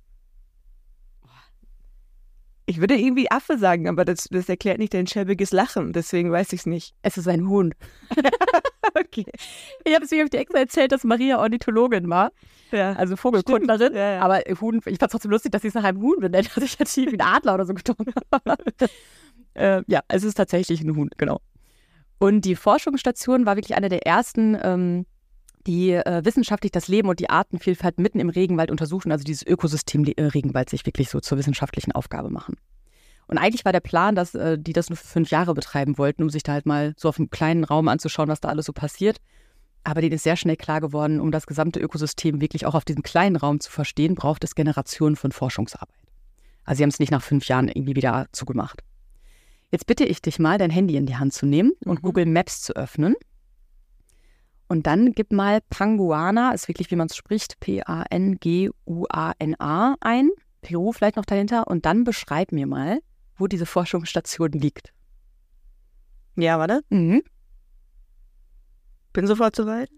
ich 2.68 2.80
würde 2.80 2.96
irgendwie 2.96 3.30
Affe 3.30 3.56
sagen, 3.56 3.88
aber 3.88 4.04
das, 4.04 4.28
das 4.30 4.46
erklärt 4.46 4.78
nicht 4.78 4.92
dein 4.92 5.06
schäbiges 5.06 5.52
Lachen, 5.52 5.94
deswegen 5.94 6.30
weiß 6.30 6.52
ich 6.52 6.60
es 6.60 6.66
nicht. 6.66 6.94
Es 7.00 7.16
ist 7.16 7.26
ein 7.26 7.48
Huhn. 7.48 7.74
okay. 8.94 9.24
Ich 9.84 9.94
habe 9.94 10.04
es 10.04 10.10
mir 10.10 10.22
auf 10.22 10.28
die 10.28 10.36
extra 10.36 10.58
erzählt, 10.58 10.92
dass 10.92 11.02
Maria 11.02 11.38
Ornithologin 11.38 12.10
war. 12.10 12.30
Ja. 12.70 12.92
Also 12.92 13.16
Vogelkundlerin. 13.16 13.94
Ja, 13.94 14.12
ja. 14.16 14.20
Aber 14.20 14.40
Huhn, 14.60 14.76
ich 14.84 14.98
fand 14.98 15.02
es 15.02 15.08
trotzdem 15.12 15.30
lustig, 15.30 15.52
dass 15.52 15.62
sie 15.62 15.68
es 15.68 15.74
nach 15.74 15.84
einem 15.84 16.02
Huhn 16.02 16.20
benennt. 16.20 16.50
Also 16.54 16.60
ich 16.60 16.78
hätte 16.78 17.10
wie 17.10 17.18
ein 17.18 17.26
Adler 17.26 17.54
oder 17.54 17.64
so 17.64 17.72
getrunken. 17.72 18.12
äh, 19.54 19.82
ja, 19.86 20.00
es 20.08 20.22
ist 20.22 20.34
tatsächlich 20.34 20.82
ein 20.82 20.94
Huhn, 20.94 21.08
genau. 21.16 21.40
Und 22.18 22.42
die 22.42 22.54
Forschungsstation 22.54 23.46
war 23.46 23.56
wirklich 23.56 23.78
eine 23.78 23.88
der 23.88 24.06
ersten, 24.06 24.58
ähm, 24.62 25.06
die 25.66 25.92
äh, 25.92 26.24
wissenschaftlich 26.24 26.72
das 26.72 26.88
Leben 26.88 27.08
und 27.08 27.20
die 27.20 27.30
Artenvielfalt 27.30 27.98
mitten 27.98 28.20
im 28.20 28.28
Regenwald 28.28 28.70
untersuchen, 28.70 29.12
also 29.12 29.24
dieses 29.24 29.46
Ökosystem 29.46 30.04
äh, 30.04 30.22
Regenwald 30.22 30.70
sich 30.70 30.86
wirklich 30.86 31.10
so 31.10 31.20
zur 31.20 31.38
wissenschaftlichen 31.38 31.92
Aufgabe 31.92 32.30
machen. 32.30 32.56
Und 33.26 33.36
eigentlich 33.36 33.64
war 33.64 33.72
der 33.72 33.80
Plan, 33.80 34.14
dass 34.14 34.34
äh, 34.34 34.58
die 34.58 34.72
das 34.72 34.88
nur 34.88 34.96
für 34.96 35.06
fünf 35.06 35.30
Jahre 35.30 35.54
betreiben 35.54 35.98
wollten, 35.98 36.22
um 36.22 36.30
sich 36.30 36.42
da 36.42 36.52
halt 36.52 36.66
mal 36.66 36.94
so 36.96 37.08
auf 37.08 37.18
einem 37.18 37.30
kleinen 37.30 37.64
Raum 37.64 37.88
anzuschauen, 37.88 38.28
was 38.28 38.40
da 38.40 38.48
alles 38.48 38.66
so 38.66 38.72
passiert. 38.72 39.18
Aber 39.84 40.00
denen 40.00 40.14
ist 40.14 40.24
sehr 40.24 40.36
schnell 40.36 40.56
klar 40.56 40.80
geworden, 40.80 41.20
um 41.20 41.30
das 41.30 41.46
gesamte 41.46 41.78
Ökosystem 41.78 42.40
wirklich 42.40 42.66
auch 42.66 42.74
auf 42.74 42.84
diesem 42.84 43.02
kleinen 43.02 43.36
Raum 43.36 43.60
zu 43.60 43.70
verstehen, 43.70 44.14
braucht 44.14 44.44
es 44.44 44.54
Generationen 44.54 45.16
von 45.16 45.32
Forschungsarbeit. 45.32 45.94
Also 46.64 46.78
sie 46.78 46.82
haben 46.82 46.90
es 46.90 46.98
nicht 46.98 47.12
nach 47.12 47.22
fünf 47.22 47.46
Jahren 47.46 47.68
irgendwie 47.68 47.96
wieder 47.96 48.26
zugemacht. 48.32 48.82
Jetzt 49.70 49.86
bitte 49.86 50.04
ich 50.04 50.22
dich 50.22 50.38
mal, 50.38 50.58
dein 50.58 50.70
Handy 50.70 50.96
in 50.96 51.06
die 51.06 51.16
Hand 51.16 51.34
zu 51.34 51.46
nehmen 51.46 51.72
und 51.84 52.02
mhm. 52.02 52.06
Google 52.06 52.26
Maps 52.26 52.62
zu 52.62 52.74
öffnen. 52.74 53.14
Und 54.68 54.86
dann 54.86 55.12
gib 55.12 55.32
mal 55.32 55.60
Panguana, 55.70 56.52
ist 56.52 56.68
wirklich, 56.68 56.90
wie 56.90 56.96
man 56.96 57.08
es 57.08 57.16
spricht, 57.16 57.58
P-A-N-G-U-A-N-A 57.60 57.96
ein. 60.00 60.30
Peru 60.60 60.92
vielleicht 60.92 61.16
noch 61.16 61.24
dahinter. 61.24 61.66
Und 61.66 61.86
dann 61.86 62.04
beschreib 62.04 62.52
mir 62.52 62.66
mal, 62.66 63.00
wo 63.36 63.46
diese 63.46 63.64
Forschungsstation 63.66 64.52
liegt. 64.52 64.92
Ja, 66.36 66.58
warte. 66.58 66.82
Mhm. 66.90 67.22
Bin 69.12 69.26
sofort 69.26 69.56
soweit. 69.56 69.88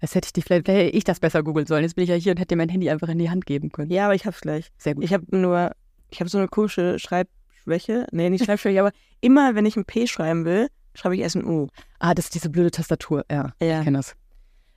Das 0.00 0.14
hätte 0.14 0.26
ich 0.26 0.32
dich 0.32 0.44
vielleicht, 0.44 0.68
hätte 0.68 0.96
ich 0.96 1.04
das 1.04 1.20
besser 1.20 1.42
googeln 1.42 1.66
sollen. 1.66 1.82
Jetzt 1.82 1.94
bin 1.94 2.04
ich 2.04 2.10
ja 2.10 2.16
hier 2.16 2.32
und 2.32 2.38
hätte 2.38 2.54
dir 2.54 2.56
mein 2.56 2.68
Handy 2.68 2.90
einfach 2.90 3.08
in 3.08 3.18
die 3.18 3.30
Hand 3.30 3.46
geben 3.46 3.72
können. 3.72 3.90
Ja, 3.90 4.04
aber 4.06 4.14
ich 4.14 4.26
hab's 4.26 4.40
gleich. 4.40 4.70
Sehr 4.78 4.94
gut. 4.94 5.04
Ich 5.04 5.12
habe 5.12 5.24
nur, 5.36 5.72
ich 6.10 6.20
habe 6.20 6.30
so 6.30 6.38
eine 6.38 6.48
komische 6.48 6.98
Schreibschwäche. 6.98 8.06
Nee, 8.12 8.30
nicht 8.30 8.44
Schreibschwäche, 8.44 8.80
aber 8.80 8.92
immer, 9.20 9.54
wenn 9.54 9.66
ich 9.66 9.76
ein 9.76 9.84
P 9.84 10.06
schreiben 10.06 10.44
will, 10.44 10.68
schreibe 11.00 11.16
ich 11.16 11.22
erst 11.22 11.36
ein 11.36 11.46
U. 11.46 11.68
Ah, 11.98 12.14
das 12.14 12.26
ist 12.26 12.34
diese 12.34 12.50
blöde 12.50 12.70
Tastatur. 12.70 13.24
Ja, 13.30 13.54
ja. 13.62 13.78
ich 13.78 13.84
kenne 13.84 13.98
das. 13.98 14.14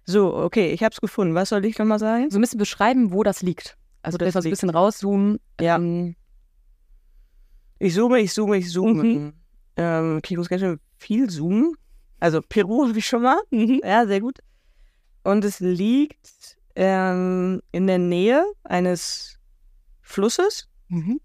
So, 0.05 0.35
okay, 0.35 0.71
ich 0.71 0.83
habe 0.83 0.93
es 0.93 1.01
gefunden. 1.01 1.35
Was 1.35 1.49
soll 1.49 1.63
ich 1.65 1.77
nochmal 1.77 1.99
sagen? 1.99 2.29
So 2.29 2.37
ein 2.37 2.41
bisschen 2.41 2.59
beschreiben, 2.59 3.11
wo 3.11 3.23
das 3.23 3.41
liegt. 3.41 3.77
Also 4.01 4.17
das 4.17 4.33
so 4.33 4.39
ein 4.39 4.49
bisschen 4.49 4.69
rauszoomen. 4.69 5.39
Ja. 5.59 5.75
Ähm, 5.75 6.15
ich 7.79 7.93
zoome, 7.93 8.19
ich 8.19 8.33
zoome, 8.33 8.57
ich 8.57 8.69
zoome. 8.69 9.03
Mhm. 9.03 9.33
Ähm, 9.75 10.17
okay, 10.17 10.33
ich 10.33 10.37
muss 10.37 10.49
ganz 10.49 10.61
schön 10.61 10.79
viel 10.97 11.29
zoomen. 11.29 11.73
Also 12.19 12.41
Peru 12.41 12.87
habe 12.87 12.97
ich 12.97 13.05
schon 13.05 13.21
mal. 13.21 13.39
Mhm. 13.51 13.81
Ja, 13.83 14.05
sehr 14.05 14.21
gut. 14.21 14.39
Und 15.23 15.43
es 15.45 15.59
liegt 15.59 16.57
ähm, 16.75 17.61
in 17.71 17.87
der 17.87 17.97
Nähe 17.97 18.45
eines 18.63 19.39
Flusses. 20.01 20.69
Mhm. 20.87 21.19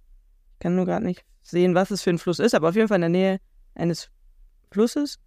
Ich 0.55 0.59
kann 0.61 0.77
nur 0.77 0.87
gerade 0.87 1.05
nicht 1.05 1.25
sehen, 1.43 1.75
was 1.75 1.91
es 1.91 2.03
für 2.03 2.11
ein 2.11 2.19
Fluss 2.19 2.39
ist, 2.39 2.55
aber 2.55 2.69
auf 2.69 2.77
jeden 2.77 2.89
Fall 2.89 2.97
in 2.97 3.03
der 3.03 3.09
Nähe 3.11 3.41
eines 3.75 4.11
Flusses. 4.71 5.19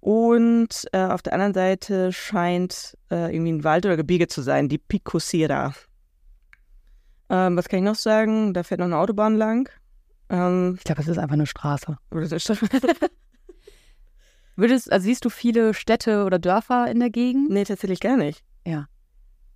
Und 0.00 0.86
äh, 0.92 0.98
auf 0.98 1.22
der 1.22 1.32
anderen 1.32 1.54
Seite 1.54 2.12
scheint 2.12 2.98
äh, 3.10 3.34
irgendwie 3.34 3.52
ein 3.52 3.64
Wald 3.64 3.86
oder 3.86 3.96
Gebirge 3.96 4.28
zu 4.28 4.42
sein, 4.42 4.68
die 4.68 4.76
Pico 4.78 5.18
Sierra. 5.18 5.72
Ähm, 7.30 7.56
was 7.56 7.68
kann 7.68 7.78
ich 7.78 7.84
noch 7.84 7.94
sagen? 7.94 8.52
Da 8.52 8.62
fährt 8.64 8.80
noch 8.80 8.86
eine 8.86 8.98
Autobahn 8.98 9.36
lang. 9.36 9.70
Ähm, 10.28 10.74
ich 10.76 10.84
glaube, 10.84 11.00
es 11.00 11.08
ist 11.08 11.18
einfach 11.18 11.34
eine 11.34 11.46
Straße. 11.46 11.96
Würdest, 14.56 14.92
also 14.92 15.04
siehst 15.04 15.24
du 15.24 15.30
viele 15.30 15.74
Städte 15.74 16.24
oder 16.24 16.38
Dörfer 16.38 16.90
in 16.90 17.00
der 17.00 17.10
Gegend? 17.10 17.50
Nee, 17.50 17.64
tatsächlich 17.64 18.00
gar 18.00 18.16
nicht. 18.16 18.44
Ja. 18.66 18.86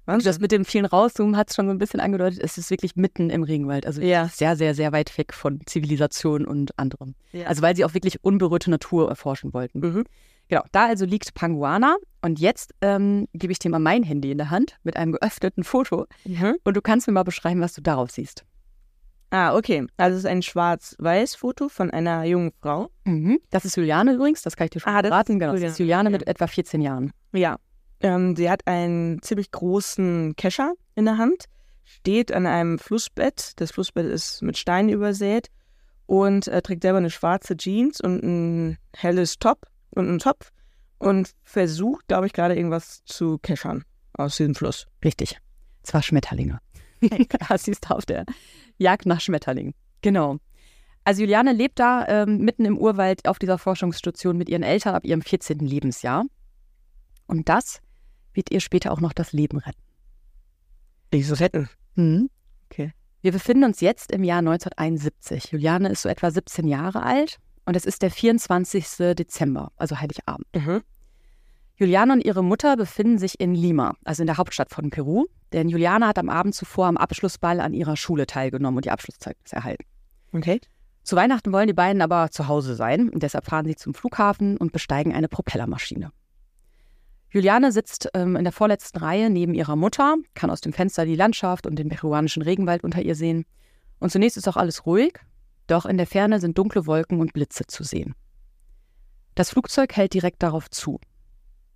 Wahnsinn. 0.09 0.29
Das 0.29 0.41
mit 0.41 0.53
dem 0.53 0.65
vielen 0.65 0.87
Rauszoomen 0.87 1.37
hat 1.37 1.51
es 1.51 1.57
schon 1.57 1.67
so 1.67 1.71
ein 1.71 1.79
bisschen 1.79 2.01
angedeutet. 2.01 2.41
Es 2.43 2.57
ist 2.57 2.71
wirklich 2.71 2.97
mitten 2.97 3.29
im 3.29 3.43
Regenwald. 3.43 3.87
Also 3.87 4.01
ja. 4.01 4.29
sehr, 4.29 4.57
sehr, 4.57 4.75
sehr 4.75 4.93
weit 4.93 5.17
weg 5.19 5.35
von 5.35 5.61
Zivilisation 5.67 6.47
und 6.47 6.77
anderem. 6.79 7.15
Ja. 7.33 7.47
Also 7.47 7.63
weil 7.63 7.77
sie 7.77 7.85
auch 7.85 7.95
wirklich 7.95 8.25
unberührte 8.25 8.71
Natur 8.71 9.09
erforschen 9.09 9.53
wollten. 9.53 9.81
Mhm. 9.81 10.05
Genau, 10.49 10.63
da 10.73 10.87
also 10.87 11.05
liegt 11.05 11.35
Panguana. 11.35 11.97
Und 12.23 12.41
jetzt 12.41 12.75
ähm, 12.81 13.29
gebe 13.35 13.53
ich 13.53 13.59
dir 13.59 13.71
mal 13.71 13.79
mein 13.79 14.03
Handy 14.03 14.33
in 14.33 14.39
der 14.39 14.51
Hand 14.51 14.77
mit 14.83 14.97
einem 14.97 15.13
geöffneten 15.13 15.63
Foto. 15.63 16.07
Mhm. 16.25 16.57
Und 16.65 16.77
du 16.77 16.81
kannst 16.81 17.07
mir 17.07 17.13
mal 17.13 17.23
beschreiben, 17.23 17.61
was 17.61 17.75
du 17.75 17.83
darauf 17.83 18.11
siehst. 18.11 18.45
Ah, 19.31 19.55
okay. 19.55 19.87
Also 19.99 20.17
es 20.17 20.25
ist 20.25 20.31
ein 20.31 20.41
Schwarz-Weiß-Foto 20.41 21.69
von 21.69 21.91
einer 21.91 22.25
jungen 22.25 22.53
Frau. 22.63 22.89
Mhm. 23.05 23.41
Das 23.51 23.67
ist 23.67 23.77
Juliane 23.77 24.15
übrigens, 24.15 24.41
das 24.41 24.57
kann 24.57 24.65
ich 24.65 24.71
dir 24.71 24.81
schon 24.81 24.93
ah, 24.93 25.03
verraten. 25.03 25.39
Genau, 25.39 25.53
das 25.53 25.63
ist 25.63 25.79
Juliane 25.79 26.09
mit 26.09 26.27
etwa 26.27 26.47
14 26.47 26.81
Jahren. 26.81 27.13
Ja. 27.33 27.59
Ähm, 28.01 28.37
sie 28.37 28.51
hat 28.51 28.67
einen 28.67 29.21
ziemlich 29.23 29.51
großen 29.51 30.37
Kescher 30.37 30.75
in 30.95 31.05
der 31.05 31.19
Hand, 31.19 31.47
steht 31.85 32.33
an 32.33 32.47
einem 32.47 32.79
Flussbett. 32.79 33.53
Das 33.57 33.73
Flussbett 33.73 34.07
ist 34.07 34.43
mit 34.43 34.57
Steinen 34.57 34.91
übersät 34.91 35.49
und 36.07 36.49
äh, 36.49 36.63
trägt 36.63 36.83
selber 36.83 36.99
eine 36.99 37.11
schwarze 37.11 37.57
Jeans 37.57 38.01
und 38.01 38.23
ein 38.23 38.79
helles 38.95 39.39
Top 39.39 39.67
und 39.91 40.09
einen 40.09 40.19
Topf 40.19 40.51
und 40.99 41.33
versucht, 41.43 42.09
glaube 42.09 42.27
ich, 42.27 42.33
gerade 42.33 42.57
irgendwas 42.57 43.05
zu 43.05 43.39
keschern 43.39 43.85
aus 44.15 44.37
diesem 44.37 44.55
Fluss. 44.55 44.87
Richtig. 45.05 45.39
Zwar 45.83 46.03
Schmetterlinge. 46.03 46.61
sie 47.57 47.71
ist 47.71 47.91
auf 47.91 48.05
der 48.05 48.25
Jagd 48.79 49.07
nach 49.07 49.21
Schmetterlingen. 49.21 49.75
Genau. 50.03 50.39
Also 51.05 51.23
Juliane 51.23 51.53
lebt 51.53 51.79
da 51.79 52.07
ähm, 52.07 52.39
mitten 52.39 52.65
im 52.65 52.77
Urwald 52.77 53.29
auf 53.29 53.39
dieser 53.39 53.59
Forschungsstation 53.59 54.37
mit 54.37 54.49
ihren 54.49 54.63
Eltern 54.63 54.95
ab 54.95 55.05
ihrem 55.05 55.23
14. 55.23 55.61
Lebensjahr. 55.61 56.25
Und 57.27 57.49
das 57.49 57.81
wird 58.33 58.51
ihr 58.51 58.61
später 58.61 58.93
auch 58.93 59.01
noch 59.01 59.13
das 59.13 59.33
Leben 59.33 59.59
retten. 59.59 59.83
Wieso 61.11 61.35
retten? 61.35 61.69
Mhm. 61.95 62.31
Okay. 62.71 62.93
Wir 63.23 63.33
befinden 63.33 63.65
uns 63.65 63.81
jetzt 63.81 64.13
im 64.13 64.25
Jahr 64.25 64.39
1971. 64.39 65.53
Juliane 65.53 65.89
ist 65.89 66.03
so 66.03 66.09
etwa 66.09 66.31
17 66.31 66.67
Jahre 66.69 67.03
alt 67.03 67.39
und 67.65 67.77
es 67.77 67.85
ist 67.85 68.03
der 68.03 68.11
24. 68.11 69.15
Dezember, 69.17 69.73
also 69.77 69.99
Heiligabend. 69.99 70.47
Mhm. 70.55 70.83
Juliane 71.77 72.13
und 72.13 72.25
ihre 72.25 72.43
Mutter 72.43 72.77
befinden 72.77 73.19
sich 73.19 73.39
in 73.41 73.55
Lima, 73.55 73.95
also 74.05 74.23
in 74.23 74.27
der 74.27 74.37
Hauptstadt 74.37 74.71
von 74.71 74.91
Peru, 74.91 75.27
denn 75.53 75.69
Juliane 75.69 76.09
hat 76.09 76.19
am 76.19 76.29
Abend 76.29 76.55
zuvor 76.55 76.87
am 76.87 76.97
Abschlussball 76.97 77.61
an 77.61 77.73
ihrer 77.73 77.97
Schule 77.97 78.27
teilgenommen 78.27 78.79
und 78.79 78.85
die 78.85 78.91
Abschlusszeugnisse 78.91 79.57
erhalten. 79.57 79.85
Okay. 80.33 80.61
Zu 81.05 81.17
Weihnachten 81.17 81.53
wollen 81.53 81.69
die 81.69 81.75
beiden 81.75 82.03
aber 82.03 82.31
zu 82.31 82.49
Hause 82.49 82.75
sein 82.75 83.09
und 83.09 83.23
deshalb 83.23 83.47
fahren 83.47 83.65
sie 83.65 83.77
zum 83.77 83.95
Flughafen 83.95 84.57
und 84.57 84.73
besteigen 84.73 85.15
eine 85.15 85.29
Propellermaschine. 85.29 86.11
Juliane 87.31 87.73
sitzt 87.73 88.09
ähm, 88.15 88.37
in 88.37 88.45
der 88.45 88.53
vorletzten 88.53 88.99
Reihe 88.99 89.29
neben 89.29 89.55
ihrer 89.55 89.77
Mutter, 89.77 90.17
kann 90.35 90.51
aus 90.51 90.61
dem 90.61 90.73
Fenster 90.73 91.05
die 91.05 91.17
Landschaft 91.17 91.67
und 91.67 91.79
den 91.79 91.89
peruanischen 91.89 92.43
Regenwald 92.43 92.85
unter 92.85 93.03
ihr 93.03 93.15
sehen. 93.15 93.45
Und 93.99 94.11
zunächst 94.11 94.37
ist 94.37 94.49
auch 94.49 94.57
alles 94.57 94.87
ruhig, 94.87 95.19
doch 95.67 95.85
in 95.85 95.99
der 95.99 96.07
Ferne 96.07 96.41
sind 96.41 96.57
dunkle 96.57 96.87
Wolken 96.87 97.21
und 97.21 97.35
Blitze 97.35 97.67
zu 97.67 97.85
sehen. 97.85 98.15
Das 99.35 99.51
Flugzeug 99.51 99.95
hält 99.95 100.15
direkt 100.15 100.43
darauf 100.43 100.71
zu. 100.71 101.01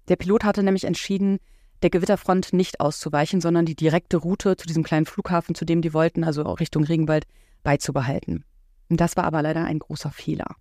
Der 0.08 0.16
Pilot 0.16 0.44
hatte 0.44 0.62
nämlich 0.62 0.84
entschieden, 0.84 1.38
der 1.82 1.90
Gewitterfront 1.90 2.52
nicht 2.52 2.80
auszuweichen, 2.80 3.40
sondern 3.40 3.66
die 3.66 3.76
direkte 3.76 4.16
Route 4.16 4.56
zu 4.56 4.66
diesem 4.66 4.82
kleinen 4.82 5.06
Flughafen, 5.06 5.54
zu 5.54 5.64
dem 5.64 5.82
die 5.82 5.92
wollten, 5.92 6.24
also 6.24 6.44
auch 6.44 6.60
Richtung 6.60 6.84
Regenwald, 6.84 7.26
beizubehalten. 7.62 8.44
Das 8.88 9.16
war 9.16 9.24
aber 9.24 9.42
leider 9.42 9.64
ein 9.64 9.78
großer 9.78 10.10
Fehler. 10.10 10.56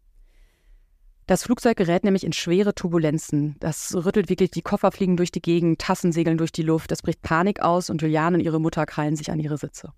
Das 1.27 1.43
Flugzeug 1.43 1.77
gerät 1.77 2.03
nämlich 2.03 2.23
in 2.23 2.33
schwere 2.33 2.73
Turbulenzen. 2.73 3.55
Das 3.59 3.95
rüttelt 3.95 4.29
wirklich, 4.29 4.51
die 4.51 4.61
Koffer 4.61 4.91
fliegen 4.91 5.17
durch 5.17 5.31
die 5.31 5.41
Gegend, 5.41 5.79
Tassen 5.79 6.11
segeln 6.11 6.37
durch 6.37 6.51
die 6.51 6.63
Luft, 6.63 6.91
es 6.91 7.01
bricht 7.01 7.21
Panik 7.21 7.61
aus 7.61 7.89
und 7.89 8.01
Juliane 8.01 8.37
und 8.37 8.43
ihre 8.43 8.59
Mutter 8.59 8.85
krallen 8.85 9.15
sich 9.15 9.31
an 9.31 9.39
ihre 9.39 9.57
Sitze. 9.57 9.93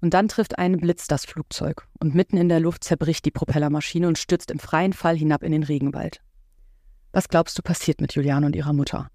Und 0.00 0.14
dann 0.14 0.28
trifft 0.28 0.58
ein 0.58 0.78
Blitz 0.78 1.08
das 1.08 1.26
Flugzeug 1.26 1.86
und 1.98 2.14
mitten 2.14 2.38
in 2.38 2.48
der 2.48 2.60
Luft 2.60 2.84
zerbricht 2.84 3.24
die 3.26 3.30
Propellermaschine 3.30 4.08
und 4.08 4.18
stürzt 4.18 4.50
im 4.50 4.58
freien 4.58 4.94
Fall 4.94 5.16
hinab 5.16 5.42
in 5.42 5.52
den 5.52 5.62
Regenwald. 5.62 6.22
Was 7.12 7.28
glaubst 7.28 7.58
du 7.58 7.62
passiert 7.62 8.00
mit 8.00 8.14
Juliane 8.14 8.46
und 8.46 8.56
ihrer 8.56 8.72
Mutter? 8.72 9.10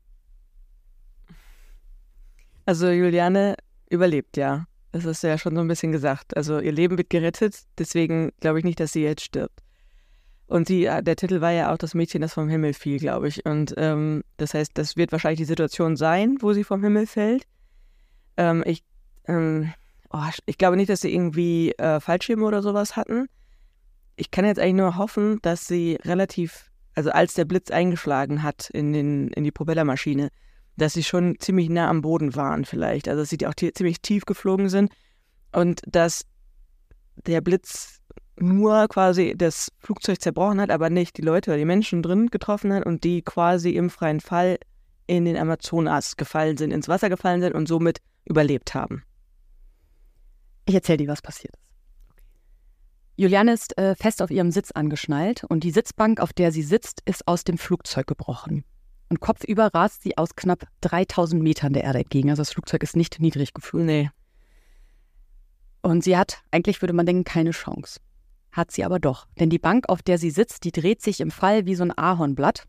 Also 2.66 2.90
Juliane 2.90 3.56
überlebt 3.90 4.38
ja. 4.38 4.66
Das 4.92 5.22
du 5.22 5.28
ja 5.28 5.38
schon 5.38 5.56
so 5.56 5.62
ein 5.62 5.68
bisschen 5.68 5.92
gesagt. 5.92 6.38
Also 6.38 6.60
ihr 6.60 6.72
Leben 6.72 6.98
wird 6.98 7.10
gerettet, 7.10 7.64
deswegen 7.78 8.32
glaube 8.40 8.60
ich 8.60 8.66
nicht, 8.66 8.80
dass 8.80 8.94
sie 8.94 9.04
jetzt 9.04 9.24
stirbt. 9.24 9.65
Und 10.48 10.68
sie, 10.68 10.86
äh, 10.86 11.02
der 11.02 11.16
Titel 11.16 11.42
war 11.42 11.52
ja 11.52 11.74
auch 11.74 11.78
das 11.78 11.94
Mädchen, 11.94 12.22
das 12.22 12.34
vom 12.34 12.50
Himmel 12.50 12.74
fiel, 12.74 13.00
glaube 13.00 13.28
ich. 13.28 13.46
Und 13.46 13.74
ähm, 13.78 14.24
das 14.38 14.54
heißt, 14.54 14.72
das 14.76 14.96
wird 14.96 15.12
wahrscheinlich 15.12 15.40
die 15.40 15.46
Situation 15.46 15.96
sein, 15.96 16.38
wo 16.40 16.54
sie 16.54 16.64
vom 16.64 16.84
Himmel 16.84 17.08
fällt. 17.08 17.44
Ähm, 18.38 18.64
ich, 18.66 18.84
ähm, 19.28 19.74
oh, 20.12 20.22
ich 20.46 20.58
glaube 20.58 20.78
nicht, 20.78 20.90
dass 20.90 21.02
sie 21.02 21.14
irgendwie 21.14 21.72
äh, 21.74 22.00
Fallschirme 22.00 22.46
oder 22.46 22.62
sowas 22.62 22.96
hatten. 22.96 23.28
Ich 24.18 24.32
kann 24.32 24.46
jetzt 24.46 24.60
eigentlich 24.60 24.76
nur 24.76 24.98
hoffen, 24.98 25.40
dass 25.42 25.68
sie 25.68 25.98
relativ, 26.04 26.72
also 26.94 27.10
als 27.10 27.34
der 27.34 27.46
Blitz 27.46 27.72
eingeschlagen 27.72 28.44
hat 28.44 28.70
in, 28.70 28.94
den, 28.94 29.30
in 29.30 29.44
die 29.44 29.52
Propellermaschine, 29.52 30.30
dass 30.78 30.94
sie 30.94 31.04
schon 31.04 31.40
ziemlich 31.40 31.70
nah 31.70 31.90
am 31.90 32.02
Boden 32.02 32.36
waren 32.36 32.66
vielleicht. 32.66 33.08
Also 33.08 33.24
dass 33.24 33.30
sie 33.30 33.48
auch 33.48 33.56
ziemlich 33.56 34.02
tief 34.02 34.26
geflogen 34.26 34.70
sind 34.70 34.92
und 35.52 35.82
dass 35.88 36.26
der 37.16 37.42
Blitz 37.42 38.02
nur 38.38 38.88
quasi 38.88 39.34
das 39.36 39.72
Flugzeug 39.80 40.22
zerbrochen 40.22 40.60
hat, 40.60 40.70
aber 40.70 40.90
nicht 40.90 41.18
die 41.18 41.22
Leute 41.22 41.52
oder 41.52 41.58
die 41.58 41.66
Menschen 41.66 42.02
drin 42.02 42.28
getroffen 42.28 42.74
hat 42.74 42.86
und 42.86 43.04
die 43.04 43.22
quasi 43.22 43.72
im 43.72 43.90
freien 43.90 44.20
Fall 44.20 44.58
in 45.08 45.26
den 45.26 45.38
Amazonas 45.38 46.18
gefallen 46.18 46.58
sind, 46.58 46.72
ins 46.72 46.88
Wasser 46.88 47.10
gefallen 47.10 47.42
sind 47.42 47.54
und 47.54 47.68
somit 47.68 48.00
überlebt 48.26 48.74
haben. 48.74 49.04
Ich 50.66 50.74
erzähle 50.74 50.98
dir, 50.98 51.08
was 51.08 51.22
passiert 51.22 51.56
ist. 51.56 51.66
Juliane 53.18 53.54
ist 53.54 53.78
äh, 53.78 53.96
fest 53.96 54.22
auf 54.22 54.30
ihrem 54.30 54.52
Sitz 54.52 54.72
angeschnallt 54.72 55.46
und 55.46 55.64
die 55.64 55.72
Sitzbank, 55.72 56.20
auf 56.20 56.34
der 56.34 56.52
sie 56.52 56.64
sitzt, 56.64 57.02
ist 57.06 57.28
aus 57.28 57.46
dem 57.46 57.58
Flugzeug 57.58 58.08
gebrochen. 58.08 58.66
Und 59.10 59.22
kopfüber 59.22 59.74
rast 59.74 60.02
sie 60.02 60.18
aus 60.18 60.36
knapp 60.36 60.68
3000 60.82 61.42
Metern 61.42 61.72
der 61.72 61.86
Erde 61.86 62.00
entgegen. 62.00 62.30
Also 62.30 62.42
das 62.42 62.52
Flugzeug 62.52 62.84
ist 62.84 62.98
nicht 62.98 63.22
niedrig 63.22 63.54
gefühlt. 63.54 63.86
Nee. 63.86 64.10
Und 65.82 66.04
sie 66.04 66.18
hat, 66.18 66.42
eigentlich 66.52 66.82
würde 66.82 66.94
man 66.94 67.06
denken, 67.06 67.24
keine 67.24 67.52
Chance. 67.52 68.00
Hat 68.56 68.72
sie 68.72 68.86
aber 68.86 69.00
doch. 69.00 69.28
Denn 69.38 69.50
die 69.50 69.60
Bank, 69.60 69.90
auf 69.90 70.02
der 70.02 70.18
sie 70.18 70.32
sitzt, 70.32 70.64
die 70.64 70.72
dreht 70.72 71.02
sich 71.02 71.20
im 71.20 71.30
Fall 71.30 71.66
wie 71.66 71.76
so 71.76 71.84
ein 71.84 71.92
Ahornblatt. 71.98 72.64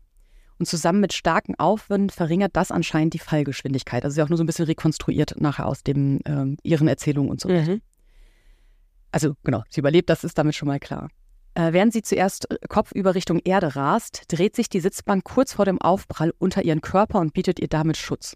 Und 0.59 0.65
zusammen 0.65 0.99
mit 0.99 1.13
starkem 1.13 1.55
Aufwind 1.57 2.11
verringert 2.11 2.57
das 2.57 2.71
anscheinend 2.71 3.13
die 3.13 3.19
Fallgeschwindigkeit. 3.19 4.03
Also 4.03 4.15
sie 4.15 4.21
auch 4.21 4.27
nur 4.27 4.37
so 4.37 4.43
ein 4.43 4.47
bisschen 4.47 4.65
rekonstruiert 4.65 5.39
nachher 5.39 5.65
aus 5.65 5.83
dem, 5.83 6.19
äh, 6.25 6.57
ihren 6.63 6.89
Erzählungen 6.89 7.31
und 7.31 7.39
so. 7.39 7.47
Mhm. 7.47 7.81
Also 9.13 9.35
genau, 9.45 9.63
sie 9.69 9.79
überlebt, 9.79 10.09
das 10.09 10.25
ist 10.25 10.37
damit 10.37 10.55
schon 10.55 10.67
mal 10.67 10.79
klar. 10.79 11.07
Äh, 11.53 11.71
während 11.71 11.93
sie 11.93 12.01
zuerst 12.01 12.51
äh, 12.51 12.57
kopfüber 12.67 13.15
Richtung 13.15 13.39
Erde 13.45 13.77
rast, 13.77 14.23
dreht 14.27 14.57
sich 14.57 14.67
die 14.67 14.81
Sitzbank 14.81 15.23
kurz 15.23 15.53
vor 15.53 15.63
dem 15.63 15.79
Aufprall 15.79 16.33
unter 16.37 16.65
ihren 16.65 16.81
Körper 16.81 17.19
und 17.19 17.31
bietet 17.31 17.61
ihr 17.61 17.69
damit 17.69 17.95
Schutz. 17.95 18.35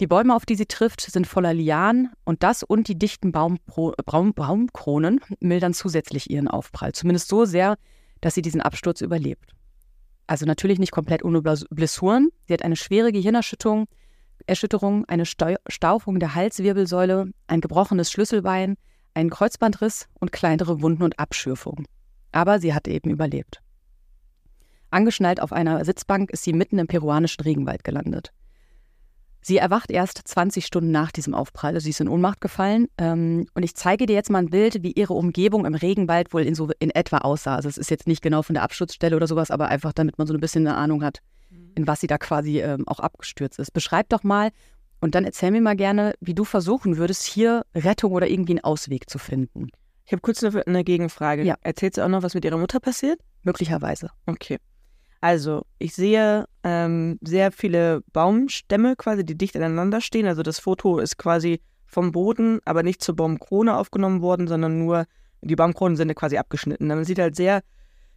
Die 0.00 0.06
Bäume, 0.06 0.34
auf 0.36 0.46
die 0.46 0.54
sie 0.54 0.66
trifft, 0.66 1.00
sind 1.00 1.26
voller 1.26 1.52
Lianen 1.52 2.12
und 2.24 2.44
das 2.44 2.62
und 2.62 2.86
die 2.86 2.96
dichten 2.96 3.32
Baumpro 3.32 3.94
Baum 4.06 4.32
Baumkronen 4.32 5.20
mildern 5.40 5.74
zusätzlich 5.74 6.30
ihren 6.30 6.46
Aufprall. 6.46 6.92
Zumindest 6.92 7.28
so 7.28 7.44
sehr, 7.44 7.76
dass 8.20 8.34
sie 8.34 8.42
diesen 8.42 8.60
Absturz 8.60 9.00
überlebt. 9.00 9.54
Also 10.28 10.46
natürlich 10.46 10.78
nicht 10.78 10.92
komplett 10.92 11.24
ohne 11.24 11.42
Blessuren. 11.42 12.28
Sie 12.46 12.52
hat 12.52 12.62
eine 12.62 12.76
schwere 12.76 13.10
Gehirnerschütterung, 13.10 13.86
Erschütterung, 14.46 15.04
eine 15.06 15.26
Stau 15.26 15.54
Staufung 15.66 16.20
der 16.20 16.34
Halswirbelsäule, 16.34 17.32
ein 17.48 17.60
gebrochenes 17.60 18.12
Schlüsselbein, 18.12 18.76
einen 19.14 19.30
Kreuzbandriss 19.30 20.06
und 20.20 20.30
kleinere 20.30 20.80
Wunden 20.80 21.02
und 21.02 21.18
Abschürfungen. 21.18 21.86
Aber 22.30 22.60
sie 22.60 22.72
hat 22.72 22.86
eben 22.86 23.10
überlebt. 23.10 23.62
Angeschnallt 24.90 25.40
auf 25.42 25.52
einer 25.52 25.84
Sitzbank 25.84 26.30
ist 26.30 26.44
sie 26.44 26.52
mitten 26.52 26.78
im 26.78 26.86
peruanischen 26.86 27.42
Regenwald 27.42 27.82
gelandet. 27.82 28.32
Sie 29.48 29.56
erwacht 29.56 29.90
erst 29.90 30.20
20 30.28 30.66
Stunden 30.66 30.90
nach 30.90 31.10
diesem 31.10 31.32
Aufprall. 31.32 31.72
Also 31.72 31.84
sie 31.84 31.90
ist 31.90 32.02
in 32.02 32.08
Ohnmacht 32.08 32.42
gefallen. 32.42 32.88
Ähm, 32.98 33.46
und 33.54 33.62
ich 33.62 33.74
zeige 33.74 34.04
dir 34.04 34.12
jetzt 34.12 34.28
mal 34.28 34.40
ein 34.40 34.50
Bild, 34.50 34.82
wie 34.82 34.92
ihre 34.92 35.14
Umgebung 35.14 35.64
im 35.64 35.74
Regenwald 35.74 36.34
wohl 36.34 36.42
in, 36.42 36.54
so 36.54 36.68
in 36.80 36.90
etwa 36.90 37.16
aussah. 37.18 37.56
Also 37.56 37.66
es 37.66 37.78
ist 37.78 37.90
jetzt 37.90 38.06
nicht 38.06 38.20
genau 38.20 38.42
von 38.42 38.52
der 38.52 38.62
Abschutzstelle 38.62 39.16
oder 39.16 39.26
sowas, 39.26 39.50
aber 39.50 39.68
einfach, 39.68 39.94
damit 39.94 40.18
man 40.18 40.26
so 40.26 40.34
ein 40.34 40.40
bisschen 40.40 40.66
eine 40.66 40.76
Ahnung 40.76 41.02
hat, 41.02 41.20
mhm. 41.48 41.70
in 41.76 41.86
was 41.86 42.02
sie 42.02 42.06
da 42.06 42.18
quasi 42.18 42.60
ähm, 42.60 42.86
auch 42.86 43.00
abgestürzt 43.00 43.58
ist. 43.58 43.72
Beschreib 43.72 44.10
doch 44.10 44.22
mal 44.22 44.50
und 45.00 45.14
dann 45.14 45.24
erzähl 45.24 45.50
mir 45.50 45.62
mal 45.62 45.76
gerne, 45.76 46.12
wie 46.20 46.34
du 46.34 46.44
versuchen 46.44 46.98
würdest, 46.98 47.24
hier 47.24 47.64
Rettung 47.74 48.12
oder 48.12 48.28
irgendwie 48.28 48.52
einen 48.52 48.64
Ausweg 48.64 49.08
zu 49.08 49.18
finden. 49.18 49.68
Ich 50.04 50.12
habe 50.12 50.20
kurz 50.20 50.44
eine, 50.44 50.66
eine 50.66 50.84
Gegenfrage. 50.84 51.42
Ja. 51.44 51.54
Erzählst 51.62 51.96
du 51.96 52.04
auch 52.04 52.08
noch, 52.08 52.22
was 52.22 52.34
mit 52.34 52.44
ihrer 52.44 52.58
Mutter 52.58 52.80
passiert? 52.80 53.18
Möglicherweise. 53.44 54.10
Okay. 54.26 54.58
Also, 55.22 55.62
ich 55.78 55.94
sehe 55.94 56.44
ähm, 56.68 57.18
sehr 57.22 57.50
viele 57.50 58.02
Baumstämme 58.12 58.94
quasi, 58.94 59.24
die 59.24 59.38
dicht 59.38 59.56
aneinander 59.56 60.02
stehen. 60.02 60.26
Also 60.26 60.42
das 60.42 60.58
Foto 60.58 60.98
ist 60.98 61.16
quasi 61.16 61.62
vom 61.86 62.12
Boden, 62.12 62.60
aber 62.66 62.82
nicht 62.82 63.02
zur 63.02 63.16
Baumkrone 63.16 63.74
aufgenommen 63.74 64.20
worden, 64.20 64.46
sondern 64.48 64.78
nur 64.78 65.06
die 65.40 65.56
Baumkronen 65.56 65.96
sind 65.96 66.14
quasi 66.14 66.36
abgeschnitten. 66.36 66.88
Man 66.88 67.04
sieht 67.04 67.18
halt 67.18 67.36
sehr 67.36 67.62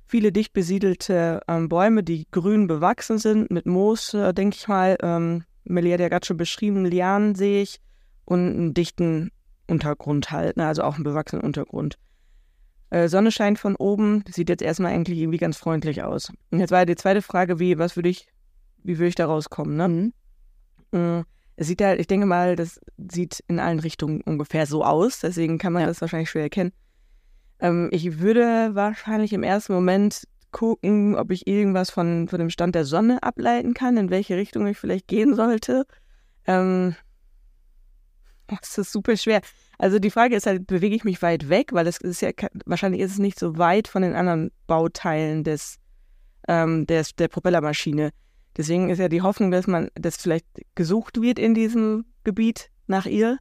viele 0.06 0.34
dicht 0.34 0.52
besiedelte 0.52 1.40
ähm, 1.48 1.70
Bäume, 1.70 2.04
die 2.04 2.28
grün 2.30 2.68
bewachsen 2.68 3.18
sind, 3.20 3.50
mit 3.52 3.66
Moos, 3.66 4.14
äh, 4.14 4.34
denke 4.34 4.58
ich 4.60 4.68
mal, 4.68 4.98
ähm, 5.02 5.46
hat 5.70 5.86
ja 5.86 6.10
gerade 6.10 6.26
schon 6.26 6.36
beschrieben, 6.36 6.84
Lianen 6.84 7.36
sehe 7.36 7.62
ich 7.62 7.80
und 8.26 8.40
einen 8.40 8.74
dichten 8.74 9.32
Untergrund 9.68 10.32
halt, 10.32 10.58
ne? 10.58 10.68
also 10.68 10.84
auch 10.84 10.96
einen 10.96 11.06
bewachsenen 11.06 11.46
Untergrund. 11.46 11.98
Äh, 12.90 13.08
Sonne 13.08 13.32
scheint 13.32 13.58
von 13.58 13.78
oben, 13.78 14.26
sieht 14.30 14.50
jetzt 14.50 14.62
erstmal 14.62 14.92
eigentlich 14.92 15.20
irgendwie 15.20 15.38
ganz 15.38 15.56
freundlich 15.56 16.04
aus. 16.04 16.34
Und 16.50 16.60
jetzt 16.60 16.72
war 16.72 16.80
ja 16.80 16.86
die 16.86 16.98
zweite 16.98 17.22
Frage, 17.22 17.58
wie, 17.60 17.78
was 17.78 17.96
würde 17.96 18.10
ich, 18.10 18.28
wie 18.84 18.98
würde 18.98 19.08
ich 19.08 19.16
da 19.16 19.26
rauskommen, 19.26 19.76
ne? 19.76 19.88
Mhm. 19.88 21.20
Äh, 21.20 21.24
es 21.58 21.68
sieht 21.68 21.82
halt, 21.82 22.00
ich 22.00 22.08
denke 22.08 22.26
mal, 22.26 22.56
das 22.56 22.80
sieht 22.98 23.44
in 23.48 23.60
allen 23.60 23.80
Richtungen 23.80 24.22
ungefähr 24.22 24.66
so 24.66 24.84
aus, 24.84 25.20
deswegen 25.20 25.58
kann 25.58 25.74
man 25.74 25.82
ja. 25.82 25.88
das 25.88 26.02
wahrscheinlich 26.02 26.30
schwer 26.30 26.44
erkennen. 26.44 26.72
Ähm, 27.60 27.90
ich 27.92 28.20
würde 28.20 28.72
wahrscheinlich 28.74 29.34
im 29.34 29.44
ersten 29.44 29.74
Moment 29.74 30.28
gucken, 30.52 31.16
ob 31.16 31.32
ich 31.32 31.48
irgendwas 31.48 31.90
von, 31.90 32.28
von 32.28 32.40
dem 32.40 32.50
Stand 32.50 32.76
der 32.76 32.86
Sonne 32.86 33.22
ableiten 33.24 33.74
kann, 33.74 33.98
in 33.98 34.10
welche 34.10 34.36
Richtung 34.36 34.68
ich 34.68 34.78
vielleicht 34.78 35.08
gehen 35.08 35.36
sollte. 35.36 35.86
Ähm, 36.46 36.96
das 38.48 38.78
ist 38.78 38.92
super 38.92 39.16
schwer. 39.16 39.42
Also 39.78 39.98
die 40.00 40.12
Frage 40.12 40.36
ist 40.36 40.46
halt, 40.46 40.68
bewege 40.68 40.96
ich 40.96 41.04
mich 41.04 41.22
weit 41.22 41.50
weg, 41.50 41.74
weil 41.74 41.88
es 41.88 41.98
ist 41.98 42.22
ja 42.22 42.32
wahrscheinlich 42.66 43.02
ist 43.02 43.14
es 43.14 43.20
nicht 43.20 43.40
so 43.40 43.58
weit 43.58 43.88
von 43.88 44.02
den 44.02 44.14
anderen 44.14 44.52
Bauteilen 44.68 45.44
des, 45.44 45.78
ähm, 46.48 46.86
des 46.86 47.16
der 47.16 47.30
Propellermaschine. 47.30 48.12
Deswegen 48.58 48.90
ist 48.90 49.00
ja 49.00 49.08
die 49.08 49.22
Hoffnung, 49.22 49.52
dass 49.52 49.68
man, 49.68 49.90
dass 49.96 50.18
vielleicht 50.18 50.46
gesucht 50.76 51.22
wird 51.22 51.40
in 51.40 51.54
diesem 51.54 52.06
Gebiet 52.24 52.70
nach 52.88 53.06
ihr. 53.06 53.38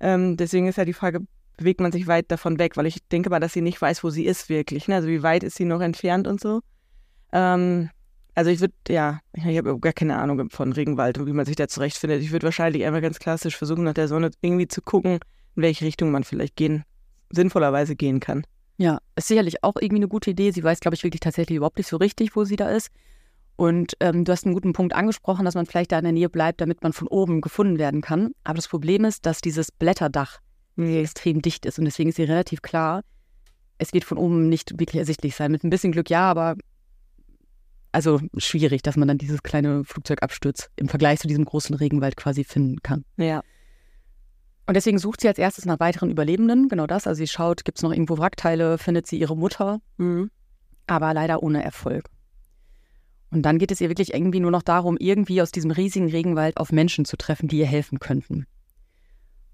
Ähm, 0.00 0.36
deswegen 0.36 0.68
ist 0.68 0.78
ja 0.78 0.84
die 0.84 0.92
Frage, 0.92 1.20
bewegt 1.56 1.80
man 1.80 1.92
sich 1.92 2.06
weit 2.06 2.30
davon 2.30 2.58
weg, 2.58 2.76
weil 2.76 2.86
ich 2.86 3.06
denke 3.08 3.30
mal, 3.30 3.40
dass 3.40 3.52
sie 3.52 3.60
nicht 3.60 3.80
weiß, 3.80 4.04
wo 4.04 4.10
sie 4.10 4.24
ist 4.24 4.48
wirklich. 4.48 4.88
Ne? 4.88 4.96
Also 4.96 5.08
wie 5.08 5.22
weit 5.22 5.42
ist 5.42 5.56
sie 5.56 5.64
noch 5.64 5.80
entfernt 5.80 6.26
und 6.26 6.40
so. 6.40 6.60
Ähm, 7.32 7.90
also 8.34 8.50
ich 8.50 8.60
würde, 8.60 8.74
ja, 8.88 9.20
ich 9.34 9.44
habe 9.44 9.78
gar 9.78 9.92
keine 9.92 10.18
Ahnung 10.18 10.48
von 10.50 10.72
Regenwald 10.72 11.18
und 11.18 11.26
wie 11.26 11.32
man 11.32 11.44
sich 11.44 11.56
da 11.56 11.68
zurechtfindet. 11.68 12.22
Ich 12.22 12.32
würde 12.32 12.44
wahrscheinlich 12.44 12.84
einmal 12.84 13.02
ganz 13.02 13.18
klassisch 13.18 13.56
versuchen, 13.56 13.84
nach 13.84 13.94
der 13.94 14.08
Sonne 14.08 14.30
irgendwie 14.40 14.68
zu 14.68 14.80
gucken, 14.80 15.18
in 15.56 15.62
welche 15.62 15.84
Richtung 15.84 16.10
man 16.10 16.24
vielleicht 16.24 16.56
gehen, 16.56 16.84
sinnvollerweise 17.30 17.94
gehen 17.94 18.20
kann. 18.20 18.44
Ja, 18.78 18.98
ist 19.16 19.28
sicherlich 19.28 19.62
auch 19.62 19.76
irgendwie 19.76 20.00
eine 20.00 20.08
gute 20.08 20.30
Idee. 20.30 20.50
Sie 20.50 20.64
weiß, 20.64 20.80
glaube 20.80 20.94
ich, 20.94 21.04
wirklich 21.04 21.20
tatsächlich 21.20 21.56
überhaupt 21.56 21.76
nicht 21.76 21.88
so 21.88 21.98
richtig, 21.98 22.34
wo 22.34 22.44
sie 22.44 22.56
da 22.56 22.70
ist. 22.70 22.90
Und 23.62 23.96
ähm, 24.00 24.24
du 24.24 24.32
hast 24.32 24.44
einen 24.44 24.54
guten 24.54 24.72
Punkt 24.72 24.92
angesprochen, 24.92 25.44
dass 25.44 25.54
man 25.54 25.66
vielleicht 25.66 25.92
da 25.92 25.98
in 25.98 26.02
der 26.02 26.12
Nähe 26.12 26.28
bleibt, 26.28 26.60
damit 26.60 26.82
man 26.82 26.92
von 26.92 27.06
oben 27.06 27.40
gefunden 27.40 27.78
werden 27.78 28.00
kann. 28.00 28.32
Aber 28.42 28.56
das 28.56 28.66
Problem 28.66 29.04
ist, 29.04 29.24
dass 29.24 29.40
dieses 29.40 29.70
Blätterdach 29.70 30.40
extrem 30.76 31.42
dicht 31.42 31.64
ist 31.64 31.78
und 31.78 31.84
deswegen 31.84 32.08
ist 32.08 32.16
sie 32.16 32.24
relativ 32.24 32.60
klar, 32.60 33.04
es 33.78 33.92
wird 33.92 34.02
von 34.02 34.18
oben 34.18 34.48
nicht 34.48 34.80
wirklich 34.80 34.98
ersichtlich 34.98 35.36
sein. 35.36 35.52
Mit 35.52 35.62
ein 35.62 35.70
bisschen 35.70 35.92
Glück 35.92 36.10
ja, 36.10 36.28
aber 36.28 36.56
also 37.92 38.20
schwierig, 38.36 38.82
dass 38.82 38.96
man 38.96 39.06
dann 39.06 39.18
dieses 39.18 39.44
kleine 39.44 39.84
Flugzeugabsturz 39.84 40.68
im 40.74 40.88
Vergleich 40.88 41.20
zu 41.20 41.28
diesem 41.28 41.44
großen 41.44 41.76
Regenwald 41.76 42.16
quasi 42.16 42.42
finden 42.42 42.82
kann. 42.82 43.04
Ja. 43.16 43.42
Und 44.66 44.74
deswegen 44.74 44.98
sucht 44.98 45.20
sie 45.20 45.28
als 45.28 45.38
erstes 45.38 45.66
nach 45.66 45.78
weiteren 45.78 46.10
Überlebenden, 46.10 46.68
genau 46.68 46.88
das. 46.88 47.06
Also 47.06 47.18
sie 47.18 47.28
schaut, 47.28 47.64
gibt 47.64 47.78
es 47.78 47.82
noch 47.84 47.92
irgendwo 47.92 48.18
Wrackteile, 48.18 48.76
findet 48.78 49.06
sie 49.06 49.20
ihre 49.20 49.36
Mutter, 49.36 49.80
mhm. 49.98 50.32
aber 50.88 51.14
leider 51.14 51.44
ohne 51.44 51.62
Erfolg. 51.62 52.10
Und 53.32 53.42
dann 53.42 53.58
geht 53.58 53.72
es 53.72 53.80
ihr 53.80 53.88
wirklich 53.88 54.12
irgendwie 54.12 54.40
nur 54.40 54.50
noch 54.50 54.62
darum, 54.62 54.98
irgendwie 54.98 55.40
aus 55.40 55.50
diesem 55.50 55.70
riesigen 55.70 56.10
Regenwald 56.10 56.58
auf 56.58 56.70
Menschen 56.70 57.06
zu 57.06 57.16
treffen, 57.16 57.48
die 57.48 57.58
ihr 57.58 57.66
helfen 57.66 57.98
könnten. 57.98 58.46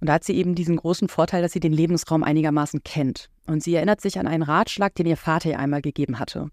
Und 0.01 0.09
da 0.09 0.15
hat 0.15 0.25
sie 0.25 0.35
eben 0.35 0.57
diesen 0.57 0.77
großen 0.77 1.09
Vorteil, 1.09 1.43
dass 1.43 1.53
sie 1.53 1.61
den 1.61 1.73
Lebensraum 1.73 2.25
einigermaßen 2.25 2.83
kennt. 2.83 3.31
Und 3.47 3.63
sie 3.63 3.77
erinnert 3.77 4.01
sich 4.01 4.19
an 4.19 4.27
einen 4.27 4.43
Ratschlag, 4.43 4.97
den 4.97 5.07
ihr 5.07 5.17
Vater 5.17 5.51
ihr 5.51 5.59
einmal 5.61 5.81
gegeben 5.81 6.19
hatte. 6.19 6.51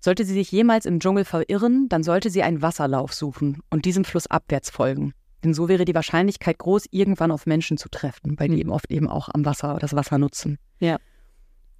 Sollte 0.00 0.24
sie 0.24 0.34
sich 0.34 0.52
jemals 0.52 0.86
im 0.86 1.00
Dschungel 1.00 1.24
verirren, 1.24 1.88
dann 1.88 2.04
sollte 2.04 2.30
sie 2.30 2.44
einen 2.44 2.62
Wasserlauf 2.62 3.12
suchen 3.12 3.60
und 3.68 3.84
diesem 3.84 4.04
Fluss 4.04 4.28
abwärts 4.28 4.70
folgen. 4.70 5.12
Denn 5.42 5.54
so 5.54 5.68
wäre 5.68 5.84
die 5.84 5.94
Wahrscheinlichkeit 5.94 6.58
groß, 6.58 6.86
irgendwann 6.92 7.32
auf 7.32 7.46
Menschen 7.46 7.78
zu 7.78 7.88
treffen, 7.88 8.38
weil 8.38 8.48
die 8.48 8.54
mhm. 8.54 8.60
eben 8.60 8.70
oft 8.70 8.90
eben 8.92 9.08
auch 9.08 9.28
am 9.28 9.44
Wasser 9.44 9.76
das 9.80 9.94
Wasser 9.94 10.18
nutzen. 10.18 10.58
Ja. 10.78 10.98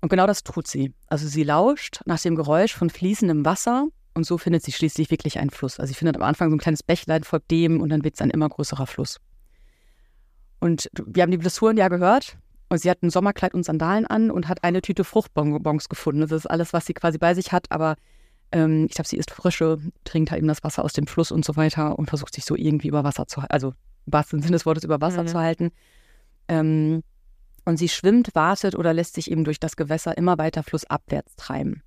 Und 0.00 0.09
genau 0.09 0.27
das 0.27 0.42
tut 0.42 0.66
sie. 0.66 0.94
Also 1.07 1.29
sie 1.29 1.44
lauscht 1.44 2.01
nach 2.07 2.21
dem 2.21 2.35
Geräusch 2.35 2.75
von 2.75 2.90
fließendem 2.90 3.44
Wasser 3.44 3.88
und 4.18 4.24
so 4.24 4.37
findet 4.37 4.64
sie 4.64 4.72
schließlich 4.72 5.11
wirklich 5.11 5.38
einen 5.38 5.50
Fluss. 5.50 5.78
Also 5.78 5.92
sie 5.92 5.94
findet 5.94 6.16
am 6.16 6.22
Anfang 6.22 6.50
so 6.50 6.57
ein 6.57 6.59
kleines 6.59 6.83
Bächlein, 6.83 7.22
folgt 7.22 7.50
dem 7.50 7.81
und 7.81 7.88
dann 7.88 8.04
wird 8.04 8.16
es 8.16 8.20
ein 8.20 8.31
immer 8.31 8.48
größerer 8.48 8.87
Fluss. 8.87 9.20
Und 10.59 10.90
wir 11.07 11.22
haben 11.22 11.31
die 11.31 11.38
Blessuren 11.38 11.76
ja 11.76 11.88
gehört. 11.88 12.37
Und 12.68 12.78
sie 12.78 12.90
hat 12.90 13.02
ein 13.02 13.09
Sommerkleid 13.09 13.54
und 13.54 13.64
Sandalen 13.64 14.07
an 14.07 14.31
und 14.31 14.48
hat 14.48 14.62
eine 14.62 14.83
Tüte 14.83 15.04
Fruchtbonbons 15.04 15.88
gefunden. 15.88 16.20
Das 16.20 16.33
ist 16.33 16.46
alles, 16.46 16.74
was 16.74 16.85
sie 16.85 16.92
quasi 16.92 17.16
bei 17.16 17.33
sich 17.33 17.52
hat. 17.52 17.70
Aber 17.70 17.94
ähm, 18.52 18.87
ich 18.87 18.94
glaube, 18.94 19.09
sie 19.09 19.16
isst 19.16 19.31
Frische, 19.31 19.78
trinkt 20.04 20.33
halt 20.33 20.40
eben 20.40 20.48
das 20.48 20.64
Wasser 20.64 20.85
aus 20.85 20.92
dem 20.92 21.07
Fluss 21.07 21.31
und 21.31 21.44
so 21.44 21.57
weiter 21.57 21.98
und 21.98 22.09
versucht 22.09 22.35
sich 22.35 22.44
so 22.44 22.57
irgendwie 22.57 22.88
über 22.88 23.04
Wasser 23.04 23.26
zu 23.26 23.40
halten. 23.40 23.52
Also 23.52 23.68
im 24.07 24.12
wahrsten 24.12 24.42
Sinne 24.42 24.52
des 24.52 24.66
Wortes 24.66 24.85
über 24.85 25.00
Wasser 25.00 25.22
mhm. 25.22 25.28
zu 25.28 25.38
halten. 25.38 25.70
Ähm, 26.48 27.02
und 27.64 27.76
sie 27.76 27.88
schwimmt, 27.88 28.35
wartet 28.35 28.74
oder 28.74 28.92
lässt 28.92 29.14
sich 29.14 29.31
eben 29.31 29.44
durch 29.44 29.61
das 29.61 29.76
Gewässer 29.76 30.18
immer 30.18 30.37
weiter 30.38 30.64
flussabwärts 30.64 31.37
treiben. 31.37 31.83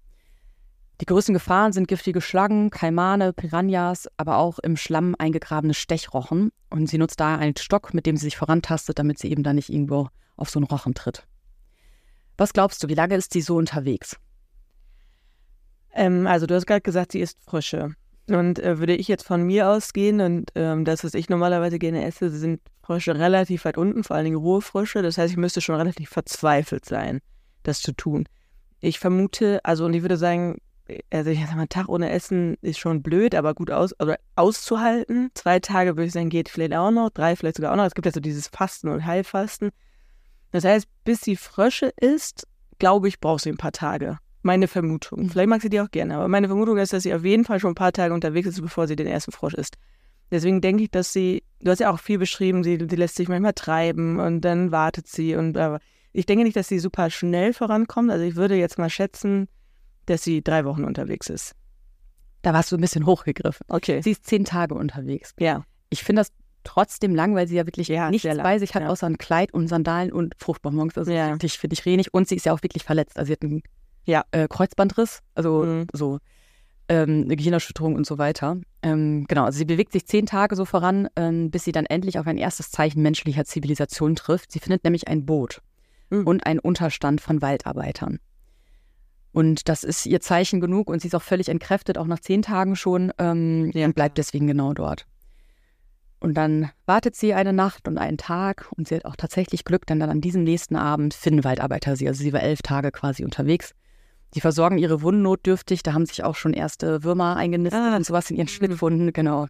Die 1.02 1.08
größten 1.08 1.34
Gefahren 1.34 1.74
sind 1.74 1.88
giftige 1.88 2.22
Schlangen, 2.22 2.70
Kaimane, 2.70 3.34
Piranhas, 3.34 4.08
aber 4.18 4.38
auch 4.38 4.60
im 4.60 4.78
Schlamm 4.78 5.16
eingegrabene 5.18 5.74
Stechrochen. 5.74 6.52
Und 6.70 6.88
sie 6.88 7.00
nutzt 7.00 7.20
da 7.20 7.38
einen 7.38 7.58
Stock, 7.58 7.96
mit 7.96 8.06
dem 8.06 8.18
sie 8.18 8.26
sich 8.26 8.38
vorantastet, 8.38 9.00
damit 9.00 9.18
sie 9.18 9.32
eben 9.32 9.42
da 9.42 9.52
nicht 9.52 9.70
irgendwo 9.70 10.10
auf 10.38 10.52
so 10.52 10.60
einen 10.60 10.68
Rochen 10.68 10.94
tritt. 10.94 11.26
Was 12.38 12.54
glaubst 12.54 12.84
du, 12.84 12.88
wie 12.88 12.94
lange 12.94 13.16
ist 13.16 13.34
sie 13.34 13.42
so 13.42 13.56
unterwegs? 13.56 14.16
Ähm, 15.94 16.28
also 16.28 16.46
du 16.46 16.54
hast 16.54 16.68
gerade 16.68 16.82
gesagt, 16.82 17.14
sie 17.14 17.22
isst 17.22 17.40
Frösche. 17.44 17.96
Und 18.30 18.60
äh, 18.60 18.78
würde 18.78 18.96
ich 18.96 19.08
jetzt 19.08 19.26
von 19.26 19.42
mir 19.42 19.70
ausgehen 19.70 20.22
und 20.22 20.52
ähm, 20.54 20.86
das, 20.86 21.04
was 21.04 21.16
ich 21.16 21.30
normalerweise 21.30 21.80
gerne 21.80 22.06
esse, 22.06 22.30
sind 22.30 22.62
Frösche 22.84 23.16
relativ 23.16 23.66
weit 23.66 23.78
unten, 23.80 24.04
vor 24.04 24.16
allen 24.16 24.26
Dingen 24.26 24.38
rohe 24.38 24.62
Frösche. 24.62 25.02
Das 25.02 25.18
heißt, 25.18 25.32
ich 25.32 25.38
müsste 25.38 25.62
schon 25.62 25.76
relativ 25.76 26.10
verzweifelt 26.10 26.86
sein, 26.86 27.22
das 27.64 27.82
zu 27.82 27.92
tun. 27.92 28.30
Ich 28.80 29.00
vermute, 29.00 29.60
also 29.64 29.86
und 29.86 29.96
ich 29.96 30.04
würde 30.04 30.18
sagen, 30.18 30.58
also 31.12 31.30
ich 31.30 31.40
sag 31.40 31.56
mal, 31.56 31.68
Tag 31.68 31.90
ohne 31.90 32.10
Essen 32.10 32.58
ist 32.62 32.80
schon 32.80 33.02
blöd, 33.02 33.36
aber 33.36 33.54
gut 33.54 33.72
aus, 33.72 33.94
also 33.94 34.14
auszuhalten. 34.36 35.30
Zwei 35.34 35.60
Tage 35.60 35.96
würde 35.96 36.06
ich 36.06 36.14
sagen, 36.14 36.30
geht 36.30 36.50
vielleicht 36.50 36.74
auch 36.74 36.92
noch, 36.92 37.10
drei 37.10 37.36
vielleicht 37.36 37.58
sogar 37.58 37.72
auch 37.72 37.76
noch. 37.76 37.86
Es 37.86 37.94
gibt 37.94 38.06
ja 38.06 38.12
so 38.12 38.20
dieses 38.20 38.48
Fasten 38.48 38.90
und 38.90 39.06
Heilfasten. 39.06 39.72
Das 40.52 40.64
heißt, 40.64 40.88
bis 41.04 41.22
sie 41.22 41.36
Frösche 41.36 41.94
isst, 42.00 42.48
glaube 42.80 43.08
ich, 43.08 43.20
braucht 43.20 43.44
sie 43.44 43.50
ein 43.50 43.58
paar 43.58 43.72
Tage. 43.72 44.18
Meine 44.44 44.68
Vermutung. 44.68 45.24
Mhm. 45.24 45.30
Vielleicht 45.30 45.50
mag 45.50 45.62
sie 45.62 45.70
die 45.70 45.80
auch 45.80 45.92
gerne, 45.92 46.16
aber 46.16 46.28
meine 46.28 46.48
Vermutung 46.48 46.78
ist, 46.78 46.94
dass 46.94 47.04
sie 47.04 47.14
auf 47.14 47.24
jeden 47.24 47.46
Fall 47.46 47.60
schon 47.60 47.72
ein 47.72 47.76
paar 47.76 47.94
Tage 47.94 48.14
unterwegs 48.14 48.48
ist, 48.48 48.62
bevor 48.62 48.88
sie 48.88 48.96
den 48.96 49.08
ersten 49.08 49.32
Frosch 49.32 49.54
isst. 49.54 49.78
Deswegen 50.32 50.62
denke 50.62 50.84
ich, 50.84 50.92
dass 50.92 51.14
sie, 51.14 51.44
du 51.60 51.72
hast 51.72 51.80
ja 51.80 51.92
auch 51.92 52.00
viel 52.00 52.18
beschrieben, 52.18 52.64
sie, 52.64 52.78
sie 52.90 52.96
lässt 52.96 53.16
sich 53.16 53.28
manchmal 53.28 53.54
treiben 53.54 54.20
und 54.20 54.42
dann 54.42 54.72
wartet 54.72 55.08
sie 55.08 55.36
und 55.36 55.58
aber 55.58 55.80
ich 56.14 56.26
denke 56.26 56.44
nicht, 56.44 56.56
dass 56.56 56.68
sie 56.68 56.80
super 56.80 57.10
schnell 57.10 57.54
vorankommt. 57.54 58.12
Also 58.12 58.24
ich 58.24 58.36
würde 58.36 58.56
jetzt 58.56 58.78
mal 58.78 58.90
schätzen, 58.90 59.48
dass 60.12 60.24
sie 60.24 60.42
drei 60.44 60.66
Wochen 60.66 60.84
unterwegs 60.84 61.30
ist. 61.30 61.56
Da 62.42 62.54
warst 62.54 62.72
du 62.72 62.78
ein 62.78 62.82
bisschen 62.82 63.06
hochgegriffen. 63.06 63.66
Okay. 63.70 64.02
Sie 64.02 64.12
ist 64.12 64.26
zehn 64.26 64.46
Tage 64.46 64.74
unterwegs. 64.74 65.34
Ja. 65.40 65.64
Ich 65.90 66.04
finde 66.04 66.22
das 66.22 66.32
trotzdem 66.64 67.16
lang, 67.16 67.36
weil 67.36 67.48
sie 67.48 67.56
ja 67.56 67.66
wirklich 67.66 67.88
ja, 67.88 68.10
nichts 68.10 68.28
bei 68.38 68.60
sich 68.60 68.76
hat, 68.76 68.84
ja. 68.84 68.90
außer 68.90 69.08
ein 69.08 69.18
Kleid 69.18 69.54
und 69.54 69.68
Sandalen 69.68 70.12
und 70.12 70.34
Fruchtbonbons. 70.38 70.98
Also 70.98 71.12
ja. 71.12 71.38
finde 71.38 71.74
ich, 71.74 71.86
wenig. 71.86 72.14
Und 72.14 72.28
sie 72.28 72.36
ist 72.36 72.46
ja 72.46 72.54
auch 72.54 72.64
wirklich 72.64 72.84
verletzt. 72.84 73.18
Also 73.18 73.28
sie 73.28 73.34
hat 73.34 73.44
einen 73.44 73.62
ja. 74.06 74.24
äh, 74.32 74.48
Kreuzbandriss, 74.48 75.22
also 75.36 75.64
mhm. 75.64 75.88
so 75.94 76.20
ähm, 76.88 77.24
eine 77.26 77.36
Gehirnerschütterung 77.36 77.96
und 77.96 78.06
so 78.06 78.18
weiter. 78.18 78.58
Ähm, 78.82 79.26
genau, 79.28 79.46
also 79.46 79.58
sie 79.58 79.66
bewegt 79.66 79.92
sich 79.92 80.08
zehn 80.08 80.26
Tage 80.26 80.56
so 80.56 80.66
voran, 80.66 81.08
ähm, 81.16 81.52
bis 81.52 81.64
sie 81.64 81.72
dann 81.72 81.86
endlich 81.86 82.18
auf 82.18 82.28
ein 82.28 82.38
erstes 82.38 82.72
Zeichen 82.72 83.02
menschlicher 83.02 83.46
Zivilisation 83.46 84.16
trifft. 84.16 84.52
Sie 84.52 84.60
findet 84.60 84.84
nämlich 84.84 85.08
ein 85.08 85.26
Boot 85.26 85.62
mhm. 86.10 86.26
und 86.26 86.46
einen 86.46 86.60
Unterstand 86.60 87.22
von 87.22 87.42
Waldarbeitern. 87.42 88.20
Und 89.34 89.70
das 89.70 89.84
ist 89.84 90.06
ihr 90.06 90.20
Zeichen 90.20 90.60
genug 90.60 90.90
und 90.90 91.02
sie 91.02 91.08
ist 91.08 91.16
auch 91.16 91.22
völlig 91.22 91.50
entkräftet, 91.50 91.98
auch 91.98 92.08
nach 92.08 92.20
zehn 92.20 92.42
Tagen 92.42 92.76
schon, 92.76 93.12
ähm, 93.18 93.72
ja. 93.74 93.86
und 93.86 93.96
bleibt 93.96 94.18
deswegen 94.18 94.48
genau 94.48 94.74
dort. 94.74 95.06
Und 96.20 96.36
dann 96.36 96.70
wartet 96.86 97.16
sie 97.16 97.34
eine 97.34 97.52
Nacht 97.52 97.88
und 97.88 97.98
einen 97.98 98.18
Tag 98.18 98.72
und 98.78 98.88
sie 98.88 98.96
hat 98.96 99.06
auch 99.06 99.16
tatsächlich 99.16 99.66
Glück, 99.66 99.88
denn 99.88 100.00
dann 100.00 100.12
an 100.12 100.22
diesem 100.22 100.44
nächsten 100.44 100.76
Abend 100.76 101.14
finden 101.16 101.44
Waldarbeiter 101.44 101.96
sie. 101.96 102.08
Also 102.08 102.22
sie 102.24 102.32
war 102.32 102.44
elf 102.44 102.62
Tage 102.62 102.92
quasi 102.92 103.24
unterwegs. 103.24 103.74
Die 104.36 104.42
versorgen 104.42 104.78
ihre 104.78 105.02
Wunden 105.02 105.24
notdürftig, 105.24 105.82
da 105.82 105.94
haben 105.94 106.06
sich 106.06 106.24
auch 106.24 106.36
schon 106.36 106.54
erste 106.54 107.04
Würmer 107.04 107.38
eingenistet 107.38 107.82
ah. 107.82 107.96
und 107.96 108.06
sowas 108.06 108.30
in 108.30 108.38
ihren 108.38 108.48
Schnittwunden, 108.48 109.12
genau. 109.14 109.48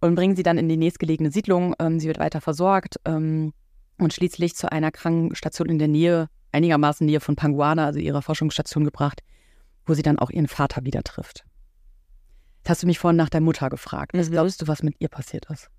Und 0.00 0.14
bringen 0.14 0.34
sie 0.34 0.42
dann 0.42 0.58
in 0.58 0.68
die 0.68 0.76
nächstgelegene 0.76 1.30
Siedlung. 1.30 1.74
Ähm, 1.78 2.00
sie 2.00 2.08
wird 2.08 2.18
weiter 2.18 2.40
versorgt 2.40 2.96
ähm, 3.04 3.52
und 3.98 4.12
schließlich 4.12 4.56
zu 4.56 4.72
einer 4.72 4.90
Krankenstation 4.90 5.68
in 5.68 5.78
der 5.78 5.88
Nähe 5.88 6.28
einigermaßen 6.52 7.06
Nähe 7.06 7.20
von 7.20 7.36
Panguana, 7.36 7.86
also 7.86 7.98
ihrer 7.98 8.22
Forschungsstation, 8.22 8.84
gebracht, 8.84 9.22
wo 9.86 9.94
sie 9.94 10.02
dann 10.02 10.18
auch 10.18 10.30
ihren 10.30 10.48
Vater 10.48 10.84
wieder 10.84 11.02
trifft. 11.02 11.44
Jetzt 12.58 12.70
hast 12.70 12.82
du 12.82 12.86
mich 12.86 12.98
vorhin 12.98 13.16
nach 13.16 13.30
der 13.30 13.40
Mutter 13.40 13.70
gefragt. 13.70 14.12
Was 14.14 14.28
mhm. 14.28 14.32
glaubst 14.32 14.62
du, 14.62 14.68
was 14.68 14.82
mit 14.82 14.96
ihr 14.98 15.08
passiert 15.08 15.48
ist? 15.50 15.70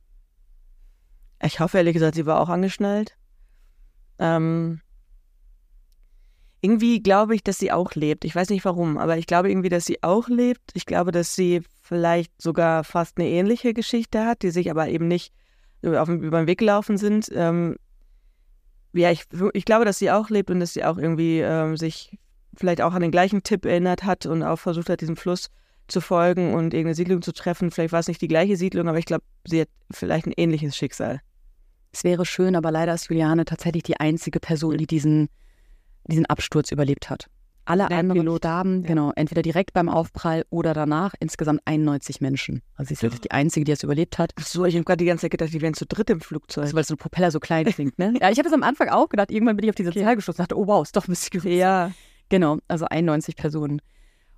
Ich 1.43 1.59
hoffe 1.59 1.77
ehrlich 1.77 1.93
gesagt, 1.93 2.15
sie 2.15 2.25
war 2.25 2.39
auch 2.39 2.49
angeschnallt. 2.49 3.17
Ähm, 4.19 4.81
irgendwie 6.61 7.01
glaube 7.01 7.35
ich, 7.35 7.43
dass 7.43 7.57
sie 7.57 7.71
auch 7.71 7.95
lebt. 7.95 8.23
Ich 8.23 8.35
weiß 8.35 8.49
nicht 8.49 8.65
warum, 8.65 8.97
aber 8.97 9.17
ich 9.17 9.25
glaube 9.25 9.49
irgendwie, 9.49 9.69
dass 9.69 9.85
sie 9.85 10.03
auch 10.03 10.27
lebt. 10.27 10.71
Ich 10.73 10.85
glaube, 10.85 11.11
dass 11.11 11.35
sie 11.35 11.63
vielleicht 11.81 12.39
sogar 12.39 12.83
fast 12.83 13.17
eine 13.17 13.27
ähnliche 13.27 13.73
Geschichte 13.73 14.25
hat, 14.25 14.43
die 14.43 14.51
sich 14.51 14.69
aber 14.69 14.87
eben 14.87 15.07
nicht 15.07 15.33
auf, 15.83 16.07
über 16.09 16.39
den 16.39 16.47
Weg 16.47 16.59
gelaufen 16.59 16.97
sind. 16.97 17.29
Ähm, 17.33 17.77
ja, 18.93 19.11
ich, 19.11 19.25
ich 19.53 19.65
glaube, 19.65 19.85
dass 19.85 19.99
sie 19.99 20.11
auch 20.11 20.29
lebt 20.29 20.49
und 20.51 20.59
dass 20.59 20.73
sie 20.73 20.83
auch 20.83 20.97
irgendwie 20.97 21.39
ähm, 21.39 21.77
sich 21.77 22.17
vielleicht 22.55 22.81
auch 22.81 22.93
an 22.93 23.01
den 23.01 23.11
gleichen 23.11 23.43
Tipp 23.43 23.65
erinnert 23.65 24.03
hat 24.03 24.25
und 24.25 24.43
auch 24.43 24.57
versucht 24.57 24.89
hat, 24.89 25.01
diesem 25.01 25.15
Fluss 25.15 25.49
zu 25.87 26.01
folgen 26.01 26.53
und 26.53 26.73
irgendeine 26.73 26.95
Siedlung 26.95 27.21
zu 27.21 27.33
treffen. 27.33 27.71
Vielleicht 27.71 27.93
war 27.93 27.99
es 27.99 28.07
nicht 28.07 28.21
die 28.21 28.27
gleiche 28.27 28.57
Siedlung, 28.57 28.87
aber 28.87 28.97
ich 28.97 29.05
glaube, 29.05 29.23
sie 29.45 29.61
hat 29.61 29.69
vielleicht 29.91 30.25
ein 30.25 30.33
ähnliches 30.35 30.75
Schicksal. 30.75 31.21
Es 31.93 32.03
wäre 32.03 32.25
schön, 32.25 32.55
aber 32.55 32.71
leider 32.71 32.93
ist 32.93 33.09
Juliane 33.09 33.45
tatsächlich 33.45 33.83
die 33.83 33.99
einzige 33.99 34.39
Person, 34.39 34.77
die 34.77 34.87
diesen, 34.87 35.29
diesen 36.05 36.25
Absturz 36.25 36.71
überlebt 36.71 37.09
hat. 37.09 37.27
Alle 37.65 37.87
Der 37.87 37.97
anderen 37.97 38.21
Pilot. 38.21 38.39
Starben, 38.39 38.81
ja. 38.81 38.87
genau, 38.87 39.11
entweder 39.15 39.41
direkt 39.41 39.73
beim 39.73 39.87
Aufprall 39.87 40.45
oder 40.49 40.73
danach. 40.73 41.13
Insgesamt 41.19 41.61
91 41.65 42.21
Menschen. 42.21 42.61
Also 42.75 42.89
sie 42.89 42.93
ist 42.95 43.03
wirklich 43.03 43.21
die 43.21 43.31
einzige, 43.31 43.63
die 43.65 43.71
es 43.71 43.83
überlebt 43.83 44.17
hat. 44.17 44.31
Ach 44.39 44.45
so, 44.45 44.65
ich 44.65 44.75
habe 44.75 44.83
gerade 44.83 44.97
die 44.97 45.05
ganze 45.05 45.23
Zeit 45.23 45.31
gedacht, 45.31 45.53
die 45.53 45.61
wären 45.61 45.73
zu 45.73 45.85
dritt 45.85 46.09
im 46.09 46.21
Flugzeug. 46.21 46.63
Also, 46.63 46.75
weil 46.75 46.83
so 46.83 46.95
ein 46.95 46.97
Propeller 46.97 47.31
so 47.31 47.39
klein 47.39 47.65
klingt, 47.65 47.99
ne? 47.99 48.13
ja, 48.19 48.29
ich 48.29 48.39
habe 48.39 48.47
es 48.47 48.53
am 48.53 48.63
Anfang 48.63 48.89
auch 48.89 49.09
gedacht. 49.09 49.31
Irgendwann 49.31 49.55
bin 49.55 49.65
ich 49.65 49.69
auf 49.69 49.75
diese 49.75 49.91
Zahl 49.93 50.15
gestoßen 50.15 50.41
und 50.41 50.49
dachte, 50.49 50.57
oh 50.57 50.67
wow, 50.67 50.83
ist 50.83 50.95
doch 50.95 51.07
ein 51.07 51.11
bisschen 51.11 51.39
größer. 51.39 51.55
Ja. 51.55 51.91
Genau, 52.29 52.57
also 52.67 52.85
91 52.85 53.35
Personen. 53.35 53.81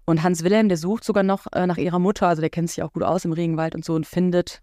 Und 0.06 0.24
Hans 0.24 0.44
Wilhelm, 0.44 0.68
der 0.68 0.78
sucht 0.78 1.04
sogar 1.04 1.24
noch 1.24 1.48
äh, 1.54 1.66
nach 1.66 1.78
ihrer 1.78 2.00
Mutter, 2.00 2.28
also 2.28 2.42
der 2.42 2.50
kennt 2.50 2.70
sich 2.70 2.84
auch 2.84 2.92
gut 2.92 3.04
aus 3.04 3.24
im 3.24 3.32
Regenwald 3.32 3.74
und 3.76 3.86
so 3.86 3.94
und 3.94 4.06
findet 4.06 4.62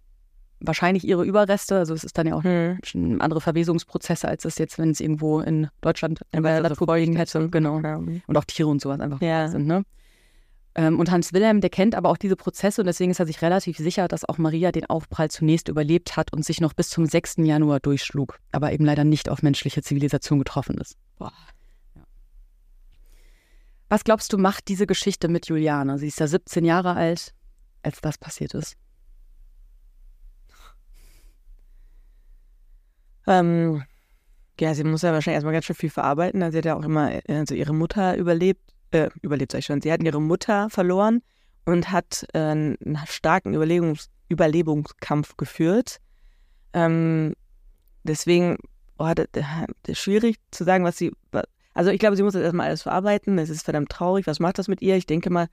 wahrscheinlich 0.60 1.06
ihre 1.06 1.24
Überreste. 1.24 1.76
Also 1.76 1.94
es 1.94 2.04
ist 2.04 2.16
dann 2.16 2.26
ja 2.26 2.34
auch 2.34 2.44
hm. 2.44 3.20
andere 3.20 3.40
Verwesungsprozesse, 3.40 4.28
als 4.28 4.44
es 4.44 4.58
jetzt, 4.58 4.78
wenn 4.78 4.90
es 4.90 5.00
irgendwo 5.00 5.40
in 5.40 5.68
Deutschland 5.80 6.20
in 6.32 6.42
der 6.42 6.60
Natur 6.60 6.96
liegen 6.96 7.16
hätte. 7.16 7.48
Genau. 7.48 7.76
Und 7.76 8.36
auch 8.36 8.44
Tiere 8.44 8.68
und 8.68 8.80
sowas 8.80 9.00
einfach 9.00 9.20
ja. 9.20 9.48
sind. 9.48 9.66
Ne? 9.66 9.84
Ähm, 10.74 11.00
und 11.00 11.10
Hans 11.10 11.32
Wilhelm, 11.32 11.60
der 11.60 11.70
kennt 11.70 11.94
aber 11.94 12.10
auch 12.10 12.16
diese 12.16 12.36
Prozesse 12.36 12.82
und 12.82 12.86
deswegen 12.86 13.10
ist 13.10 13.18
er 13.18 13.26
sich 13.26 13.42
relativ 13.42 13.76
sicher, 13.76 14.06
dass 14.06 14.24
auch 14.24 14.38
Maria 14.38 14.70
den 14.70 14.86
Aufprall 14.86 15.30
zunächst 15.30 15.68
überlebt 15.68 16.16
hat 16.16 16.32
und 16.32 16.44
sich 16.44 16.60
noch 16.60 16.74
bis 16.74 16.90
zum 16.90 17.06
6. 17.06 17.36
Januar 17.38 17.80
durchschlug, 17.80 18.38
aber 18.52 18.72
eben 18.72 18.84
leider 18.84 19.04
nicht 19.04 19.28
auf 19.28 19.42
menschliche 19.42 19.82
Zivilisation 19.82 20.38
getroffen 20.38 20.78
ist. 20.78 20.96
Boah. 21.18 21.32
Was 23.88 24.04
glaubst 24.04 24.32
du, 24.32 24.38
macht 24.38 24.68
diese 24.68 24.86
Geschichte 24.86 25.26
mit 25.26 25.48
Juliane? 25.48 25.98
Sie 25.98 26.06
ist 26.06 26.20
ja 26.20 26.28
17 26.28 26.64
Jahre 26.64 26.94
alt, 26.94 27.34
als 27.82 28.00
das 28.00 28.18
passiert 28.18 28.54
ist. 28.54 28.76
Ähm, 33.26 33.82
ja, 34.58 34.74
sie 34.74 34.84
muss 34.84 35.02
ja 35.02 35.12
wahrscheinlich 35.12 35.36
erstmal 35.36 35.54
ganz 35.54 35.64
schön 35.64 35.76
viel 35.76 35.90
verarbeiten. 35.90 36.42
Also 36.42 36.52
sie 36.52 36.58
hat 36.58 36.64
ja 36.66 36.76
auch 36.76 36.84
immer 36.84 37.20
also 37.28 37.54
ihre 37.54 37.74
Mutter 37.74 38.16
überlebt, 38.16 38.62
äh, 38.90 39.08
überlebt 39.22 39.52
sag 39.52 39.60
ich 39.60 39.66
schon. 39.66 39.80
Sie 39.80 39.92
hat 39.92 40.02
ihre 40.02 40.20
Mutter 40.20 40.68
verloren 40.70 41.22
und 41.64 41.90
hat 41.90 42.26
äh, 42.34 42.38
einen 42.38 42.98
starken 43.06 43.54
Überlegungs 43.54 44.10
Überlebungskampf 44.28 45.36
geführt. 45.36 45.98
Ähm, 46.72 47.34
deswegen 48.04 48.58
oh, 49.00 49.12
das, 49.14 49.26
das 49.32 49.44
ist 49.86 49.98
schwierig 49.98 50.36
zu 50.50 50.64
sagen, 50.64 50.84
was 50.84 50.98
sie. 50.98 51.12
Also 51.72 51.90
ich 51.90 51.98
glaube, 51.98 52.16
sie 52.16 52.22
muss 52.22 52.34
das 52.34 52.42
erstmal 52.42 52.66
alles 52.66 52.82
verarbeiten. 52.82 53.38
Es 53.38 53.48
ist 53.48 53.64
verdammt 53.64 53.90
traurig. 53.90 54.26
Was 54.26 54.40
macht 54.40 54.58
das 54.58 54.68
mit 54.68 54.82
ihr? 54.82 54.96
Ich 54.96 55.06
denke 55.06 55.30
mal, 55.30 55.48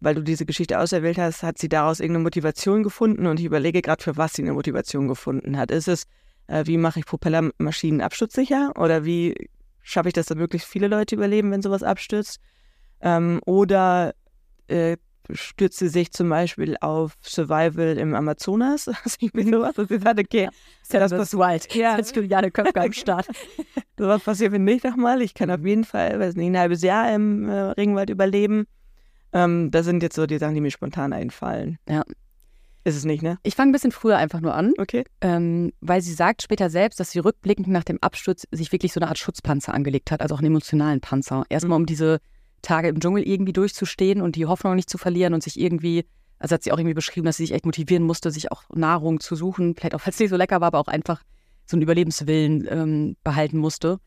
weil 0.00 0.14
du 0.14 0.22
diese 0.22 0.46
Geschichte 0.46 0.78
auserwählt 0.78 1.18
hast, 1.18 1.42
hat 1.42 1.58
sie 1.58 1.68
daraus 1.68 2.00
irgendeine 2.00 2.24
Motivation 2.24 2.82
gefunden 2.82 3.26
und 3.26 3.38
ich 3.38 3.46
überlege 3.46 3.82
gerade, 3.82 4.02
für 4.02 4.16
was 4.16 4.34
sie 4.34 4.42
eine 4.42 4.52
Motivation 4.52 5.08
gefunden 5.08 5.56
hat. 5.56 5.70
Ist 5.70 5.88
es 5.88 6.04
äh, 6.48 6.66
wie 6.66 6.76
mache 6.76 6.98
ich 6.98 7.06
Propellermaschinen 7.06 8.00
absturzsicher 8.00 8.72
oder 8.76 9.04
wie 9.04 9.34
schaffe 9.82 10.08
ich 10.08 10.14
das, 10.14 10.26
dass 10.26 10.36
möglichst 10.36 10.68
viele 10.68 10.88
Leute 10.88 11.14
überleben, 11.14 11.50
wenn 11.50 11.62
sowas 11.62 11.82
abstürzt. 11.82 12.40
Ähm, 13.00 13.40
oder 13.46 14.14
äh, 14.66 14.96
stürzt 15.30 15.78
sie 15.78 15.88
sich 15.88 16.10
zum 16.12 16.28
Beispiel 16.28 16.76
auf 16.80 17.16
Survival 17.22 17.98
im 17.98 18.14
Amazonas. 18.14 18.88
Also 19.04 19.16
ich 19.20 19.32
bin 19.32 19.50
nur, 19.50 19.66
also 19.66 19.84
sie 19.84 19.98
sagt, 19.98 20.18
okay, 20.18 20.48
ist 20.82 20.92
ja 20.92 21.00
das, 21.00 21.10
das 21.10 21.34
Wild. 21.34 21.74
Ja. 21.74 21.96
Jetzt 21.96 22.16
Juliane 22.16 22.50
Köpke 22.50 22.80
am 22.80 22.92
Start. 22.92 23.26
so 23.98 24.08
was 24.08 24.22
passiert 24.22 24.52
mir 24.52 24.58
nicht 24.58 24.84
nochmal. 24.84 25.22
Ich 25.22 25.34
kann 25.34 25.50
auf 25.50 25.64
jeden 25.64 25.84
Fall, 25.84 26.18
weiß 26.18 26.34
nicht, 26.34 26.48
ein 26.48 26.58
halbes 26.58 26.82
Jahr 26.82 27.14
im 27.14 27.48
äh, 27.48 27.52
Regenwald 27.52 28.10
überleben. 28.10 28.66
Ähm, 29.32 29.70
das 29.70 29.84
sind 29.84 30.02
jetzt 30.02 30.16
so 30.16 30.26
die 30.26 30.38
Sachen, 30.38 30.54
die 30.54 30.60
mir 30.60 30.70
spontan 30.70 31.12
einfallen. 31.12 31.78
Ja, 31.88 32.04
ist 32.84 32.96
es 32.96 33.04
nicht, 33.04 33.22
ne? 33.22 33.38
Ich 33.42 33.54
fange 33.54 33.70
ein 33.70 33.72
bisschen 33.72 33.92
früher 33.92 34.16
einfach 34.16 34.40
nur 34.40 34.54
an. 34.54 34.72
Okay. 34.78 35.04
Ähm, 35.20 35.72
weil 35.80 36.00
sie 36.00 36.14
sagt 36.14 36.42
später 36.42 36.70
selbst, 36.70 37.00
dass 37.00 37.10
sie 37.10 37.18
rückblickend 37.18 37.68
nach 37.68 37.84
dem 37.84 37.98
Absturz 38.00 38.46
sich 38.50 38.72
wirklich 38.72 38.92
so 38.92 39.00
eine 39.00 39.08
Art 39.08 39.18
Schutzpanzer 39.18 39.74
angelegt 39.74 40.10
hat, 40.10 40.20
also 40.20 40.34
auch 40.34 40.38
einen 40.38 40.48
emotionalen 40.48 41.00
Panzer. 41.00 41.44
Erstmal, 41.48 41.78
mhm. 41.78 41.82
um 41.82 41.86
diese 41.86 42.20
Tage 42.62 42.88
im 42.88 43.00
Dschungel 43.00 43.22
irgendwie 43.22 43.52
durchzustehen 43.52 44.20
und 44.20 44.36
die 44.36 44.46
Hoffnung 44.46 44.74
nicht 44.74 44.90
zu 44.90 44.98
verlieren 44.98 45.34
und 45.34 45.42
sich 45.42 45.58
irgendwie, 45.58 46.06
also 46.38 46.54
hat 46.54 46.62
sie 46.62 46.72
auch 46.72 46.78
irgendwie 46.78 46.94
beschrieben, 46.94 47.26
dass 47.26 47.36
sie 47.36 47.44
sich 47.44 47.54
echt 47.54 47.66
motivieren 47.66 48.04
musste, 48.04 48.30
sich 48.30 48.50
auch 48.50 48.62
Nahrung 48.74 49.20
zu 49.20 49.36
suchen, 49.36 49.74
vielleicht 49.74 49.94
auch, 49.94 50.00
falls 50.02 50.16
es 50.16 50.20
nicht 50.20 50.30
so 50.30 50.36
lecker 50.36 50.60
war, 50.60 50.68
aber 50.68 50.78
auch 50.78 50.88
einfach 50.88 51.22
so 51.66 51.76
einen 51.76 51.82
Überlebenswillen 51.82 52.66
ähm, 52.70 53.16
behalten 53.22 53.58
musste. 53.58 53.98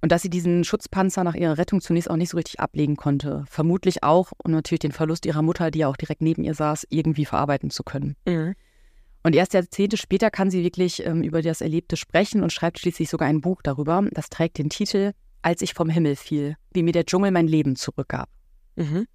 Und 0.00 0.12
dass 0.12 0.22
sie 0.22 0.30
diesen 0.30 0.62
Schutzpanzer 0.62 1.24
nach 1.24 1.34
ihrer 1.34 1.58
Rettung 1.58 1.80
zunächst 1.80 2.08
auch 2.10 2.16
nicht 2.16 2.30
so 2.30 2.36
richtig 2.36 2.60
ablegen 2.60 2.96
konnte. 2.96 3.44
Vermutlich 3.48 4.04
auch, 4.04 4.32
und 4.42 4.52
natürlich 4.52 4.80
den 4.80 4.92
Verlust 4.92 5.26
ihrer 5.26 5.42
Mutter, 5.42 5.70
die 5.70 5.80
ja 5.80 5.88
auch 5.88 5.96
direkt 5.96 6.22
neben 6.22 6.44
ihr 6.44 6.54
saß, 6.54 6.86
irgendwie 6.90 7.24
verarbeiten 7.24 7.70
zu 7.70 7.82
können. 7.82 8.14
Mhm. 8.26 8.54
Und 9.24 9.34
erst 9.34 9.54
Jahrzehnte 9.54 9.96
später 9.96 10.30
kann 10.30 10.50
sie 10.50 10.62
wirklich 10.62 11.04
ähm, 11.04 11.22
über 11.22 11.42
das 11.42 11.60
Erlebte 11.60 11.96
sprechen 11.96 12.42
und 12.42 12.52
schreibt 12.52 12.78
schließlich 12.78 13.10
sogar 13.10 13.28
ein 13.28 13.40
Buch 13.40 13.60
darüber. 13.62 14.04
Das 14.12 14.28
trägt 14.28 14.58
den 14.58 14.70
Titel 14.70 15.12
Als 15.42 15.62
ich 15.62 15.74
vom 15.74 15.90
Himmel 15.90 16.14
fiel, 16.14 16.56
wie 16.72 16.84
mir 16.84 16.92
der 16.92 17.04
Dschungel 17.04 17.32
mein 17.32 17.48
Leben 17.48 17.74
zurückgab. 17.74 18.28
Mhm. 18.76 19.06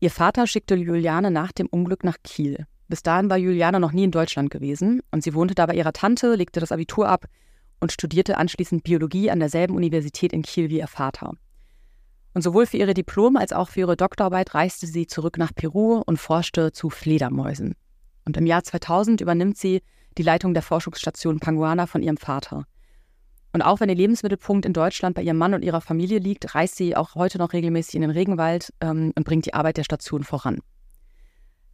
Ihr 0.00 0.10
Vater 0.10 0.46
schickte 0.46 0.74
Juliane 0.74 1.30
nach 1.30 1.52
dem 1.52 1.66
Unglück 1.68 2.04
nach 2.04 2.18
Kiel. 2.22 2.66
Bis 2.88 3.02
dahin 3.02 3.30
war 3.30 3.38
Juliane 3.38 3.80
noch 3.80 3.92
nie 3.92 4.04
in 4.04 4.10
Deutschland 4.10 4.50
gewesen 4.50 5.00
und 5.10 5.22
sie 5.22 5.34
wohnte 5.34 5.54
da 5.54 5.64
bei 5.64 5.74
ihrer 5.74 5.94
Tante, 5.94 6.34
legte 6.34 6.60
das 6.60 6.70
Abitur 6.70 7.08
ab 7.08 7.24
und 7.80 7.92
studierte 7.92 8.38
anschließend 8.38 8.84
Biologie 8.84 9.30
an 9.30 9.40
derselben 9.40 9.76
Universität 9.76 10.32
in 10.32 10.42
Kiel 10.42 10.70
wie 10.70 10.78
ihr 10.78 10.88
Vater. 10.88 11.32
Und 12.34 12.42
sowohl 12.42 12.66
für 12.66 12.76
ihre 12.76 12.92
Diplom- 12.92 13.38
als 13.38 13.52
auch 13.52 13.70
für 13.70 13.80
ihre 13.80 13.96
Doktorarbeit 13.96 14.54
reiste 14.54 14.86
sie 14.86 15.06
zurück 15.06 15.38
nach 15.38 15.54
Peru 15.54 16.02
und 16.04 16.18
forschte 16.18 16.72
zu 16.72 16.90
Fledermäusen. 16.90 17.74
Und 18.26 18.36
im 18.36 18.46
Jahr 18.46 18.62
2000 18.62 19.20
übernimmt 19.20 19.56
sie 19.56 19.80
die 20.18 20.22
Leitung 20.22 20.52
der 20.52 20.62
Forschungsstation 20.62 21.40
Panguana 21.40 21.86
von 21.86 22.02
ihrem 22.02 22.16
Vater. 22.16 22.64
Und 23.52 23.62
auch 23.62 23.80
wenn 23.80 23.88
der 23.88 23.96
Lebensmittelpunkt 23.96 24.66
in 24.66 24.74
Deutschland 24.74 25.14
bei 25.14 25.22
ihrem 25.22 25.38
Mann 25.38 25.54
und 25.54 25.62
ihrer 25.62 25.80
Familie 25.80 26.18
liegt, 26.18 26.54
reist 26.54 26.76
sie 26.76 26.94
auch 26.94 27.14
heute 27.14 27.38
noch 27.38 27.54
regelmäßig 27.54 27.94
in 27.94 28.02
den 28.02 28.10
Regenwald 28.10 28.70
ähm, 28.82 29.12
und 29.16 29.24
bringt 29.24 29.46
die 29.46 29.54
Arbeit 29.54 29.78
der 29.78 29.84
Station 29.84 30.24
voran. 30.24 30.60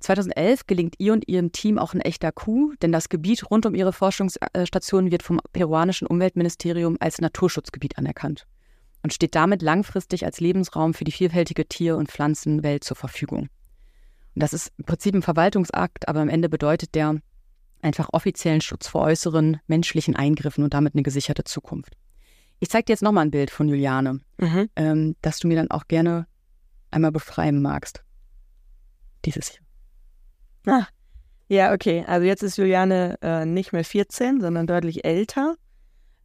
2011 0.03 0.67
gelingt 0.67 0.95
ihr 0.99 1.13
und 1.13 1.29
ihrem 1.29 1.53
Team 1.53 1.79
auch 1.79 1.95
ein 1.95 2.01
echter 2.01 2.33
Coup, 2.33 2.75
denn 2.81 2.93
das 2.93 3.09
Gebiet 3.09 3.51
rund 3.51 3.67
um 3.67 3.75
ihre 3.75 3.93
Forschungsstation 3.93 5.11
wird 5.11 5.23
vom 5.23 5.41
peruanischen 5.53 6.07
Umweltministerium 6.07 6.97
als 7.01 7.21
Naturschutzgebiet 7.21 7.99
anerkannt 7.99 8.47
und 9.03 9.13
steht 9.13 9.35
damit 9.35 9.63
langfristig 9.63 10.25
als 10.25 10.41
Lebensraum 10.41 10.95
für 10.95 11.05
die 11.05 11.13
vielfältige 11.13 11.67
Tier- 11.67 11.97
und 11.97 12.11
Pflanzenwelt 12.11 12.85
zur 12.85 12.97
Verfügung. 12.97 13.49
Und 14.35 14.43
das 14.43 14.53
ist 14.53 14.73
im 14.79 14.85
Prinzip 14.85 15.15
ein 15.15 15.23
Verwaltungsakt, 15.23 16.09
aber 16.09 16.21
am 16.21 16.29
Ende 16.29 16.49
bedeutet 16.49 16.95
der 16.95 17.21
einfach 17.83 18.11
offiziellen 18.13 18.61
Schutz 18.61 18.87
vor 18.87 19.03
äußeren 19.03 19.59
menschlichen 19.67 20.17
Eingriffen 20.17 20.65
und 20.65 20.73
damit 20.73 20.95
eine 20.95 21.03
gesicherte 21.03 21.45
Zukunft. 21.45 21.95
Ich 22.61 22.71
zeige 22.71 22.85
dir 22.85 22.93
jetzt 22.93 23.03
nochmal 23.03 23.27
ein 23.27 23.33
Bild 23.33 23.51
von 23.51 23.69
Juliane, 23.69 24.21
mhm. 24.39 24.69
ähm, 24.77 25.17
das 25.21 25.41
du 25.41 25.49
mir 25.49 25.57
dann 25.57 25.71
auch 25.71 25.89
gerne 25.89 26.27
einmal 26.93 27.11
beschreiben 27.11 27.61
magst. 27.61 28.05
Dieses 29.25 29.49
hier. 29.49 29.61
Ah, 30.67 30.87
ja, 31.49 31.73
okay. 31.73 32.05
Also 32.07 32.27
jetzt 32.27 32.43
ist 32.43 32.57
Juliane 32.57 33.19
äh, 33.21 33.45
nicht 33.45 33.73
mehr 33.73 33.85
14, 33.85 34.41
sondern 34.41 34.67
deutlich 34.67 35.05
älter. 35.05 35.57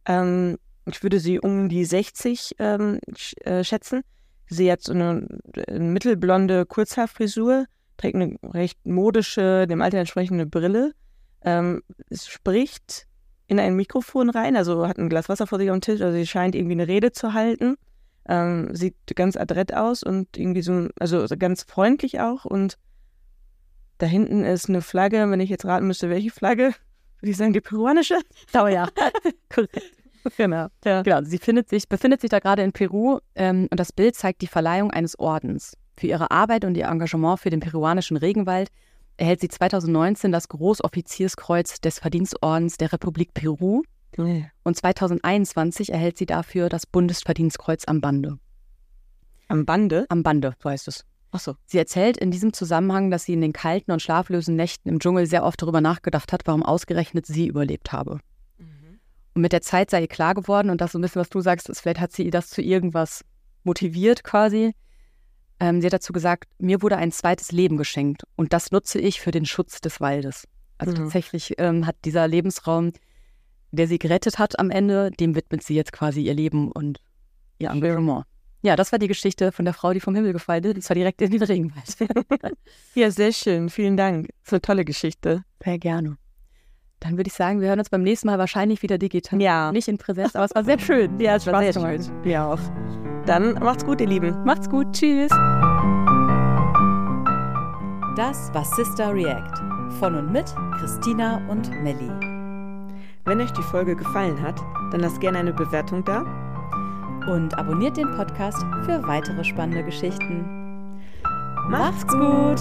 Ähm, 0.06 0.58
ich 0.86 1.02
würde 1.02 1.20
sie 1.20 1.38
um 1.38 1.68
die 1.68 1.84
60 1.84 2.56
ähm, 2.58 3.00
sch 3.16 3.34
äh, 3.44 3.62
schätzen. 3.62 4.02
Sie 4.48 4.72
hat 4.72 4.82
so 4.82 4.92
eine, 4.92 5.26
eine 5.66 5.84
mittelblonde 5.84 6.64
Kurzhaarfrisur, 6.64 7.66
trägt 7.98 8.14
eine 8.14 8.36
recht 8.42 8.78
modische, 8.86 9.66
dem 9.66 9.82
Alter 9.82 9.98
entsprechende 9.98 10.46
Brille. 10.46 10.92
Ähm, 11.42 11.82
es 12.08 12.26
spricht 12.26 13.06
in 13.46 13.60
ein 13.60 13.76
Mikrofon 13.76 14.30
rein, 14.30 14.56
also 14.56 14.86
hat 14.86 14.98
ein 14.98 15.08
Glas 15.08 15.28
Wasser 15.28 15.46
vor 15.46 15.58
sich 15.58 15.70
am 15.70 15.80
Tisch, 15.80 16.00
also 16.00 16.16
sie 16.16 16.26
scheint 16.26 16.54
irgendwie 16.54 16.72
eine 16.72 16.88
Rede 16.88 17.12
zu 17.12 17.34
halten. 17.34 17.76
Ähm, 18.26 18.74
sieht 18.74 18.94
ganz 19.14 19.36
adrett 19.36 19.74
aus 19.74 20.02
und 20.02 20.36
irgendwie 20.36 20.62
so, 20.62 20.88
also 20.98 21.26
ganz 21.38 21.62
freundlich 21.62 22.20
auch 22.20 22.44
und 22.44 22.76
da 23.98 24.06
hinten 24.06 24.44
ist 24.44 24.68
eine 24.68 24.82
Flagge, 24.82 25.30
wenn 25.30 25.40
ich 25.40 25.50
jetzt 25.50 25.64
raten 25.64 25.86
müsste, 25.86 26.08
welche 26.08 26.30
Flagge? 26.30 26.72
Würde 27.20 27.30
ich 27.30 27.36
sagen, 27.36 27.52
die 27.52 27.60
peruanische? 27.60 28.18
Oh 28.54 28.66
ja, 28.66 28.88
korrekt. 29.48 29.92
Genau. 30.36 30.66
Ja. 30.84 31.02
genau. 31.02 31.22
Sie 31.22 31.38
findet 31.38 31.68
sich, 31.68 31.88
befindet 31.88 32.20
sich 32.20 32.30
da 32.30 32.38
gerade 32.38 32.62
in 32.62 32.72
Peru 32.72 33.18
ähm, 33.34 33.68
und 33.70 33.78
das 33.78 33.92
Bild 33.92 34.14
zeigt 34.14 34.42
die 34.42 34.46
Verleihung 34.46 34.90
eines 34.90 35.18
Ordens. 35.18 35.76
Für 35.96 36.06
ihre 36.06 36.30
Arbeit 36.30 36.64
und 36.64 36.76
ihr 36.76 36.86
Engagement 36.86 37.40
für 37.40 37.50
den 37.50 37.60
peruanischen 37.60 38.16
Regenwald 38.16 38.68
erhält 39.16 39.40
sie 39.40 39.48
2019 39.48 40.30
das 40.30 40.48
Großoffizierskreuz 40.48 41.80
des 41.80 41.98
Verdienstordens 41.98 42.76
der 42.76 42.92
Republik 42.92 43.34
Peru. 43.34 43.82
Und 44.64 44.76
2021 44.76 45.92
erhält 45.92 46.18
sie 46.18 46.26
dafür 46.26 46.68
das 46.68 46.86
Bundesverdienstkreuz 46.86 47.84
am 47.86 48.00
Bande. 48.00 48.38
Am 49.48 49.64
Bande? 49.64 50.06
Am 50.08 50.22
Bande, 50.22 50.54
so 50.62 50.70
heißt 50.70 50.88
es. 50.88 51.04
Ach 51.30 51.40
so. 51.40 51.54
Sie 51.66 51.78
erzählt 51.78 52.16
in 52.16 52.30
diesem 52.30 52.52
Zusammenhang, 52.52 53.10
dass 53.10 53.24
sie 53.24 53.34
in 53.34 53.40
den 53.40 53.52
kalten 53.52 53.92
und 53.92 54.00
schlaflosen 54.00 54.56
Nächten 54.56 54.88
im 54.88 54.98
Dschungel 54.98 55.26
sehr 55.26 55.44
oft 55.44 55.60
darüber 55.60 55.80
nachgedacht 55.80 56.32
hat, 56.32 56.42
warum 56.46 56.62
ausgerechnet 56.62 57.26
sie 57.26 57.46
überlebt 57.46 57.92
habe. 57.92 58.20
Mhm. 58.58 59.00
Und 59.34 59.42
mit 59.42 59.52
der 59.52 59.60
Zeit 59.60 59.90
sei 59.90 60.02
ihr 60.02 60.08
klar 60.08 60.34
geworden, 60.34 60.70
und 60.70 60.80
das 60.80 60.92
so 60.92 60.98
ein 60.98 61.02
bisschen, 61.02 61.20
was 61.20 61.28
du 61.28 61.40
sagst, 61.40 61.68
ist, 61.68 61.80
vielleicht 61.80 62.00
hat 62.00 62.12
sie 62.12 62.30
das 62.30 62.48
zu 62.48 62.62
irgendwas 62.62 63.24
motiviert 63.62 64.24
quasi. 64.24 64.74
Ähm, 65.60 65.80
sie 65.80 65.86
hat 65.86 65.92
dazu 65.92 66.12
gesagt, 66.12 66.48
mir 66.58 66.82
wurde 66.82 66.96
ein 66.96 67.12
zweites 67.12 67.52
Leben 67.52 67.76
geschenkt 67.76 68.22
und 68.36 68.52
das 68.52 68.70
nutze 68.70 68.98
ich 68.98 69.20
für 69.20 69.32
den 69.32 69.44
Schutz 69.44 69.80
des 69.80 70.00
Waldes. 70.00 70.46
Also 70.78 70.92
mhm. 70.92 70.96
tatsächlich 70.96 71.54
ähm, 71.58 71.86
hat 71.86 71.96
dieser 72.04 72.26
Lebensraum, 72.28 72.92
der 73.72 73.88
sie 73.88 73.98
gerettet 73.98 74.38
hat 74.38 74.58
am 74.58 74.70
Ende, 74.70 75.10
dem 75.10 75.34
widmet 75.34 75.62
sie 75.62 75.74
jetzt 75.74 75.92
quasi 75.92 76.22
ihr 76.22 76.34
Leben 76.34 76.70
und 76.70 77.00
ihr 77.58 77.70
Engagement. 77.70 78.24
Ja, 78.60 78.74
das 78.74 78.90
war 78.90 78.98
die 78.98 79.08
Geschichte 79.08 79.52
von 79.52 79.64
der 79.64 79.74
Frau, 79.74 79.92
die 79.92 80.00
vom 80.00 80.14
Himmel 80.14 80.32
gefallen 80.32 80.64
ist, 80.64 80.74
und 80.74 80.82
zwar 80.82 80.94
direkt 80.94 81.22
in 81.22 81.30
den 81.30 81.42
Regenwald. 81.42 81.96
ja, 82.94 83.10
sehr 83.10 83.32
schön. 83.32 83.68
Vielen 83.68 83.96
Dank. 83.96 84.28
Das 84.28 84.48
ist 84.48 84.52
eine 84.52 84.62
tolle 84.62 84.84
Geschichte. 84.84 85.44
Sehr 85.62 85.78
gerne. 85.78 86.16
Dann 87.00 87.16
würde 87.16 87.28
ich 87.28 87.34
sagen, 87.34 87.60
wir 87.60 87.68
hören 87.68 87.78
uns 87.78 87.90
beim 87.90 88.02
nächsten 88.02 88.26
Mal 88.26 88.38
wahrscheinlich 88.38 88.82
wieder 88.82 88.98
digital. 88.98 89.40
Ja. 89.40 89.70
Nicht 89.70 89.86
in 89.86 89.98
Präsenz, 89.98 90.34
aber 90.34 90.46
es 90.46 90.54
war 90.54 90.64
sehr 90.64 90.80
schön. 90.80 91.20
Ja, 91.20 91.36
es 91.36 91.46
war 91.46 91.62
sehr 91.62 91.72
schön. 91.72 92.24
Ja 92.24 92.52
auch. 92.52 92.60
Dann 93.26 93.54
macht's 93.54 93.84
gut, 93.84 94.00
ihr 94.00 94.08
Lieben. 94.08 94.42
Macht's 94.44 94.68
gut. 94.68 94.92
Tschüss. 94.92 95.30
Das 98.16 98.52
war 98.52 98.64
Sister 98.64 99.14
React. 99.14 99.62
Von 100.00 100.16
und 100.16 100.32
mit 100.32 100.52
Christina 100.80 101.40
und 101.48 101.70
Melli. 101.82 102.10
Wenn 103.24 103.40
euch 103.40 103.52
die 103.52 103.62
Folge 103.62 103.94
gefallen 103.94 104.42
hat, 104.42 104.58
dann 104.90 105.00
lasst 105.00 105.20
gerne 105.20 105.38
eine 105.38 105.52
Bewertung 105.52 106.04
da 106.04 106.47
und 107.28 107.58
abonniert 107.58 107.96
den 107.96 108.10
Podcast 108.10 108.58
für 108.84 109.06
weitere 109.06 109.44
spannende 109.44 109.84
Geschichten. 109.84 110.44
Macht's 111.68 112.06
gut! 112.06 112.60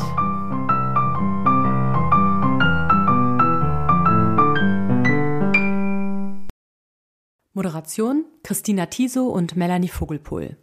Moderation 7.53 8.25
Christina 8.43 8.85
Tiso 8.85 9.29
und 9.29 9.55
Melanie 9.55 9.87
Vogelpohl. 9.87 10.57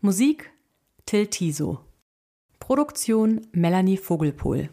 Musik 0.00 0.52
Till 1.06 1.28
Tiso. 1.28 1.80
Produktion 2.58 3.46
Melanie 3.52 3.96
Vogelpohl. 3.96 4.68